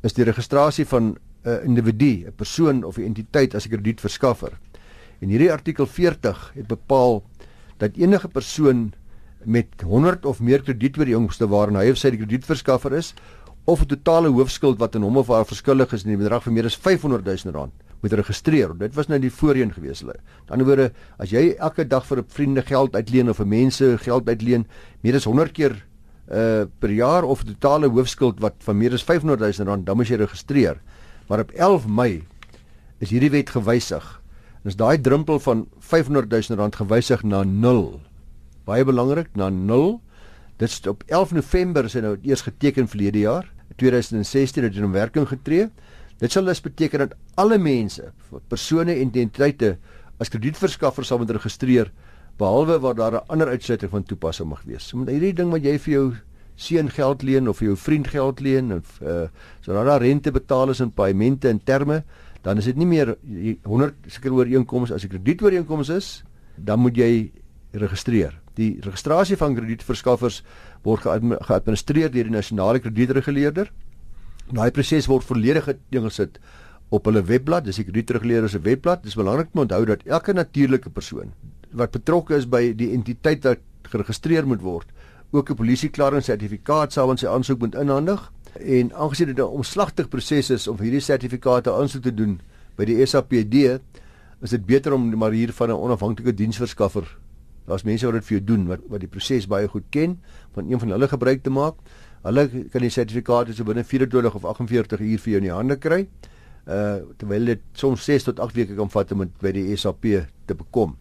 is 0.01 0.13
die 0.13 0.23
registrasie 0.23 0.85
van 0.85 1.03
'n 1.03 1.17
uh, 1.49 1.63
individu, 1.63 2.25
'n 2.27 2.33
persoon 2.35 2.83
of 2.83 2.97
'n 2.97 3.03
entiteit 3.03 3.55
as 3.55 3.65
'n 3.65 3.69
kredietverskaffer. 3.69 4.59
En 5.19 5.29
hierdie 5.29 5.51
artikel 5.51 5.85
40 5.85 6.51
het 6.55 6.67
bepaal 6.67 7.23
dat 7.77 7.95
enige 7.95 8.27
persoon 8.27 8.93
met 9.43 9.67
100 9.83 10.25
of 10.25 10.39
meer 10.39 10.61
kredietooreenkomste 10.61 11.47
waarin 11.47 11.75
hy 11.75 11.89
of 11.89 11.97
sy 11.97 12.11
die 12.11 12.19
kredietverskaffer 12.19 12.93
is 12.97 13.13
of 13.65 13.81
'n 13.81 13.85
totale 13.87 14.29
hoofskuld 14.29 14.79
wat 14.79 14.95
aan 14.95 15.03
hom 15.03 15.17
of 15.17 15.27
haar 15.27 15.45
verskuldig 15.45 15.93
is 15.93 16.03
in 16.03 16.09
die 16.09 16.23
bedrag 16.23 16.43
van 16.43 16.53
meer 16.53 16.65
as 16.65 16.77
500 16.77 17.25
000 17.25 17.55
rand 17.55 17.73
moet 18.01 18.13
registreer. 18.13 18.77
Dit 18.77 18.95
was 18.95 19.07
nou 19.07 19.19
die 19.19 19.31
voorheen 19.31 19.73
gewees 19.73 19.99
hulle. 19.99 20.15
Aan 20.15 20.45
die 20.45 20.51
ander 20.51 20.65
woorde, 20.65 20.91
as 21.17 21.29
jy 21.29 21.55
elke 21.59 21.87
dag 21.87 22.05
vir 22.05 22.17
'n 22.19 22.25
vriende 22.27 22.61
geld 22.61 22.95
uitleen 22.95 23.29
of 23.29 23.37
vir 23.37 23.47
mense 23.47 23.97
geld 23.97 24.29
uitleen 24.29 24.65
meer 25.01 25.15
as 25.15 25.25
100 25.25 25.51
keer 25.51 25.85
uh 26.31 26.65
per 26.79 26.91
jaar 26.91 27.23
of 27.23 27.43
totale 27.43 27.89
hoofskuld 27.89 28.39
wat 28.39 28.53
van 28.59 28.77
meer 28.77 28.93
as 28.93 29.03
500 29.03 29.39
000 29.39 29.67
rand, 29.67 29.85
dan 29.85 29.97
moet 29.97 30.07
jy 30.07 30.15
registreer. 30.15 30.77
Maar 31.27 31.39
op 31.39 31.51
11 31.51 31.87
Mei 31.87 32.23
is 32.99 33.09
hierdie 33.09 33.31
wet 33.31 33.49
gewysig. 33.49 34.21
En 34.63 34.67
as 34.67 34.75
daai 34.75 35.01
drempel 35.01 35.39
van 35.39 35.67
500 35.79 36.29
000 36.29 36.59
rand 36.59 36.75
gewysig 36.75 37.23
na 37.23 37.43
0 37.43 37.99
baie 38.69 38.85
belangrik 38.85 39.33
na 39.37 39.49
0. 39.49 39.97
Dit 40.59 40.67
is 40.69 40.81
op 40.91 41.03
11 41.07 41.31
November 41.37 41.87
is 41.87 41.95
hy 41.95 42.01
nou 42.03 42.17
eers 42.27 42.41
geteken 42.43 42.89
verlede 42.91 43.21
jaar, 43.23 43.45
2016 43.79 44.65
het 44.67 44.75
hy 44.75 44.83
in 44.83 44.91
werking 44.91 45.27
getree. 45.29 45.69
Dit 46.19 46.33
sal 46.35 46.49
dus 46.49 46.59
beteken 46.59 47.05
dat 47.05 47.13
alle 47.39 47.55
mense, 47.63 48.09
persone 48.51 48.97
en 48.99 49.13
entiteite 49.13 49.77
as 50.19 50.31
kredietverskaffers 50.33 51.07
sal 51.07 51.21
moet 51.21 51.31
registreer 51.31 51.93
behalwe 52.39 52.75
waar 52.83 52.95
daar 52.95 53.15
'n 53.21 53.27
ander 53.31 53.47
uitsluiting 53.47 53.91
van 53.91 54.03
toepassing 54.03 54.49
mag 54.49 54.63
wees. 54.67 54.93
Met 54.93 55.07
hierdie 55.07 55.33
ding 55.33 55.51
wat 55.51 55.63
jy 55.63 55.77
vir 55.79 55.93
jou 55.93 56.15
seun 56.55 56.89
geld 56.89 57.23
leen 57.23 57.47
of 57.47 57.57
vir 57.57 57.67
jou 57.67 57.77
vriend 57.77 58.07
geld 58.07 58.39
leen 58.39 58.73
of 58.73 58.99
uh 59.01 59.27
so 59.61 59.73
daar 59.73 60.01
rente 60.01 60.31
betaal 60.31 60.69
is 60.69 60.79
in 60.79 60.91
paemente 60.91 61.47
en 61.47 61.63
terme, 61.63 62.03
dan 62.41 62.57
is 62.57 62.65
dit 62.65 62.75
nie 62.75 62.85
meer 62.85 63.15
100 63.63 63.95
seker 64.07 64.33
ooreenkomste 64.33 64.93
as 64.93 65.03
'n 65.05 65.07
kredietooreenkoms 65.07 65.89
is, 65.89 66.23
dan 66.55 66.79
moet 66.79 66.95
jy 66.95 67.31
registreer. 67.71 68.35
Die 68.59 68.73
registrasie 68.83 69.37
van 69.39 69.55
kredietverskaffers 69.55 70.41
word 70.83 71.05
geadministreer 71.05 72.11
deur 72.11 72.27
die 72.27 72.33
nasionale 72.33 72.81
kredietreguleerder. 72.83 73.69
Daai 74.51 74.71
proses 74.75 75.07
word 75.07 75.27
volledig 75.27 75.69
ingesit 75.95 76.39
op 76.89 77.05
hulle 77.07 77.21
webblad, 77.23 77.67
dis 77.67 77.79
die 77.79 77.85
kredietreguleerder 77.87 78.51
se 78.51 78.59
webblad. 78.65 79.05
Dis 79.05 79.15
belangrik 79.19 79.53
om 79.53 79.63
onthou 79.63 79.83
dat 79.87 80.03
elke 80.09 80.35
natuurlike 80.35 80.91
persoon 80.91 81.31
wat 81.77 81.93
betrokke 81.93 82.33
is 82.33 82.47
by 82.49 82.71
die 82.73 82.89
entiteit 82.95 83.43
wat 83.45 83.61
geregistreer 83.91 84.47
moet 84.49 84.63
word, 84.65 84.87
ook 85.31 85.51
'n 85.51 85.55
polisieklaring 85.55 86.23
sertifikaat 86.25 86.93
sou 86.93 87.09
aan 87.09 87.17
sy 87.17 87.27
aansoek 87.27 87.59
moet 87.59 87.75
inhandig. 87.75 88.31
En 88.57 88.91
aangesien 88.93 89.27
dit 89.27 89.37
'n 89.37 89.55
omslagtig 89.61 90.09
proses 90.09 90.49
is 90.49 90.67
om 90.67 90.77
hierdie 90.77 90.99
sertifikate 90.99 91.71
aansoek 91.71 92.03
te 92.03 92.13
doen 92.13 92.41
by 92.75 92.85
die 92.85 93.05
SAPD, 93.05 93.79
is 94.41 94.49
dit 94.49 94.65
beter 94.65 94.93
om 94.93 95.17
maar 95.17 95.31
hier 95.31 95.53
van 95.53 95.69
'n 95.69 95.77
onafhanklike 95.77 96.33
diensverskaffer 96.33 97.05
Daar's 97.69 97.85
mense 97.85 98.07
wat 98.09 98.17
dit 98.17 98.25
vir 98.25 98.37
jou 98.39 98.45
doen 98.51 98.65
wat 98.69 98.85
wat 98.89 99.03
die 99.03 99.11
proses 99.11 99.45
baie 99.49 99.69
goed 99.69 99.85
ken 99.93 100.17
van 100.55 100.71
een 100.71 100.81
van 100.81 100.95
hulle 100.95 101.09
gebruik 101.11 101.43
te 101.45 101.53
maak. 101.53 101.77
Hulle 102.25 102.47
kan 102.73 102.83
die 102.83 102.91
sertifikate 102.93 103.53
so 103.53 103.67
binne 103.67 103.85
24 103.85 104.35
of 104.35 104.47
48 104.49 105.03
uur 105.05 105.21
vir 105.25 105.33
jou 105.33 105.41
in 105.43 105.47
die 105.47 105.53
hande 105.53 105.77
kry. 105.77 106.01
Uh 106.65 107.05
terwyl 107.21 107.53
dit 107.53 107.61
soms 107.77 108.07
6 108.09 108.31
tot 108.31 108.41
8 108.41 108.57
weke 108.57 108.77
kan 108.79 108.89
vat 108.89 109.13
om 109.13 109.23
dit 109.25 109.37
by 109.45 109.53
die 109.55 109.77
SAP 109.77 110.09
te 110.49 110.57
bekom. 110.57 110.97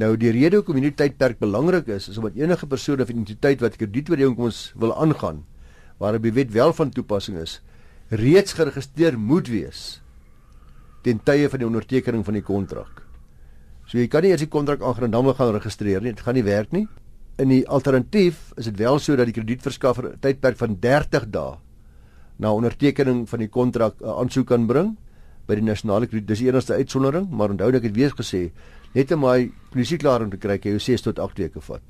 Nou 0.00 0.14
die 0.18 0.32
rede 0.34 0.60
hoekom 0.60 0.78
hierdie 0.78 0.96
tydperk 0.96 1.38
belangrik 1.40 1.88
is, 1.92 2.08
is 2.08 2.18
omdat 2.18 2.38
enige 2.38 2.66
persoon 2.66 3.02
of 3.02 3.10
entiteit 3.12 3.62
wat 3.62 3.76
kredietooreenkomste 3.78 4.78
wil 4.80 4.94
aangaan, 4.96 5.44
waar 5.98 6.18
die 6.18 6.32
wet 6.32 6.54
wel 6.54 6.72
van 6.72 6.90
toepassing 6.94 7.38
is, 7.38 7.58
reeds 8.08 8.56
geregistreer 8.58 9.18
moet 9.18 9.50
wees 9.50 10.00
ten 11.04 11.20
tye 11.24 11.48
van 11.48 11.62
die 11.62 11.68
ondertekening 11.68 12.24
van 12.24 12.36
die 12.36 12.44
kontrak. 12.44 13.04
So 13.90 13.98
jy 13.98 14.06
kan 14.06 14.22
nie 14.22 14.30
eers 14.30 14.44
die 14.44 14.50
kontrak 14.50 14.84
aangaan 14.86 15.08
en 15.08 15.14
dan 15.16 15.34
gaan 15.34 15.48
registreer 15.56 16.04
nie. 16.04 16.12
Dit 16.14 16.22
gaan 16.22 16.36
nie 16.38 16.46
werk 16.46 16.70
nie. 16.70 16.84
In 17.42 17.50
die 17.50 17.64
alternatief 17.66 18.52
is 18.56 18.68
dit 18.68 18.76
wel 18.78 19.00
so 19.02 19.16
dat 19.18 19.26
die 19.26 19.34
kredietverskaffer 19.34 20.12
'n 20.12 20.20
tydperk 20.20 20.56
van 20.56 20.76
30 20.78 21.26
dae 21.30 21.58
na 22.38 22.52
ondertekening 22.54 23.28
van 23.28 23.38
die 23.38 23.48
kontrak 23.48 23.94
'n 24.00 24.06
aansoek 24.06 24.46
kan 24.46 24.66
bring 24.66 24.96
by 25.46 25.54
die 25.54 25.64
nasionale 25.64 26.06
krediet. 26.06 26.28
Dis 26.28 26.38
die 26.38 26.48
enigste 26.48 26.74
uitsondering, 26.74 27.30
maar 27.30 27.50
onthou 27.50 27.74
ek 27.74 27.82
het 27.82 27.96
weer 27.96 28.10
gesê, 28.10 28.52
net 28.94 29.10
om 29.12 29.20
my 29.20 29.50
polisieklaring 29.72 30.30
te 30.30 30.36
kry, 30.36 30.58
jy 30.62 30.78
6 30.78 31.02
tot 31.02 31.18
8 31.18 31.38
weke 31.38 31.60
vat. 31.60 31.82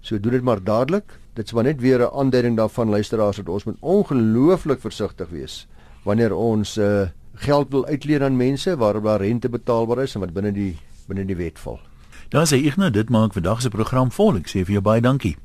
So 0.00 0.18
doen 0.18 0.32
dit 0.32 0.42
maar 0.42 0.60
dadelik. 0.60 1.18
Dit 1.34 1.46
is 1.46 1.52
maar 1.52 1.64
net 1.64 1.80
weer 1.80 2.00
'n 2.00 2.10
aanduiding 2.12 2.56
daarvan 2.56 2.90
luisteraars 2.90 3.36
dat 3.36 3.48
ons 3.48 3.64
moet 3.64 3.76
ongelooflik 3.80 4.80
versigtig 4.80 5.28
wees 5.30 5.68
wanneer 6.04 6.34
ons 6.34 6.78
uh, 6.78 7.08
geld 7.34 7.70
wil 7.70 7.86
uitleen 7.86 8.22
aan 8.22 8.36
mense 8.36 8.76
waarop 8.76 9.04
daar 9.04 9.20
rente 9.20 9.48
betaalbaar 9.48 10.02
is 10.02 10.14
en 10.14 10.20
wat 10.20 10.32
binne 10.32 10.52
die 10.52 10.76
binne 11.08 11.26
die 11.26 11.38
wet 11.38 11.58
val. 11.58 11.80
Dan 12.28 12.46
sê 12.48 12.60
ek 12.68 12.76
nou 12.76 12.90
dit 12.92 13.10
maak 13.10 13.32
vandag 13.32 13.62
se 13.64 13.72
program 13.72 14.12
vol. 14.12 14.36
Ek 14.36 14.50
sê 14.52 14.64
vir 14.64 14.78
jou 14.78 14.84
baie 14.84 15.00
dankie. 15.04 15.36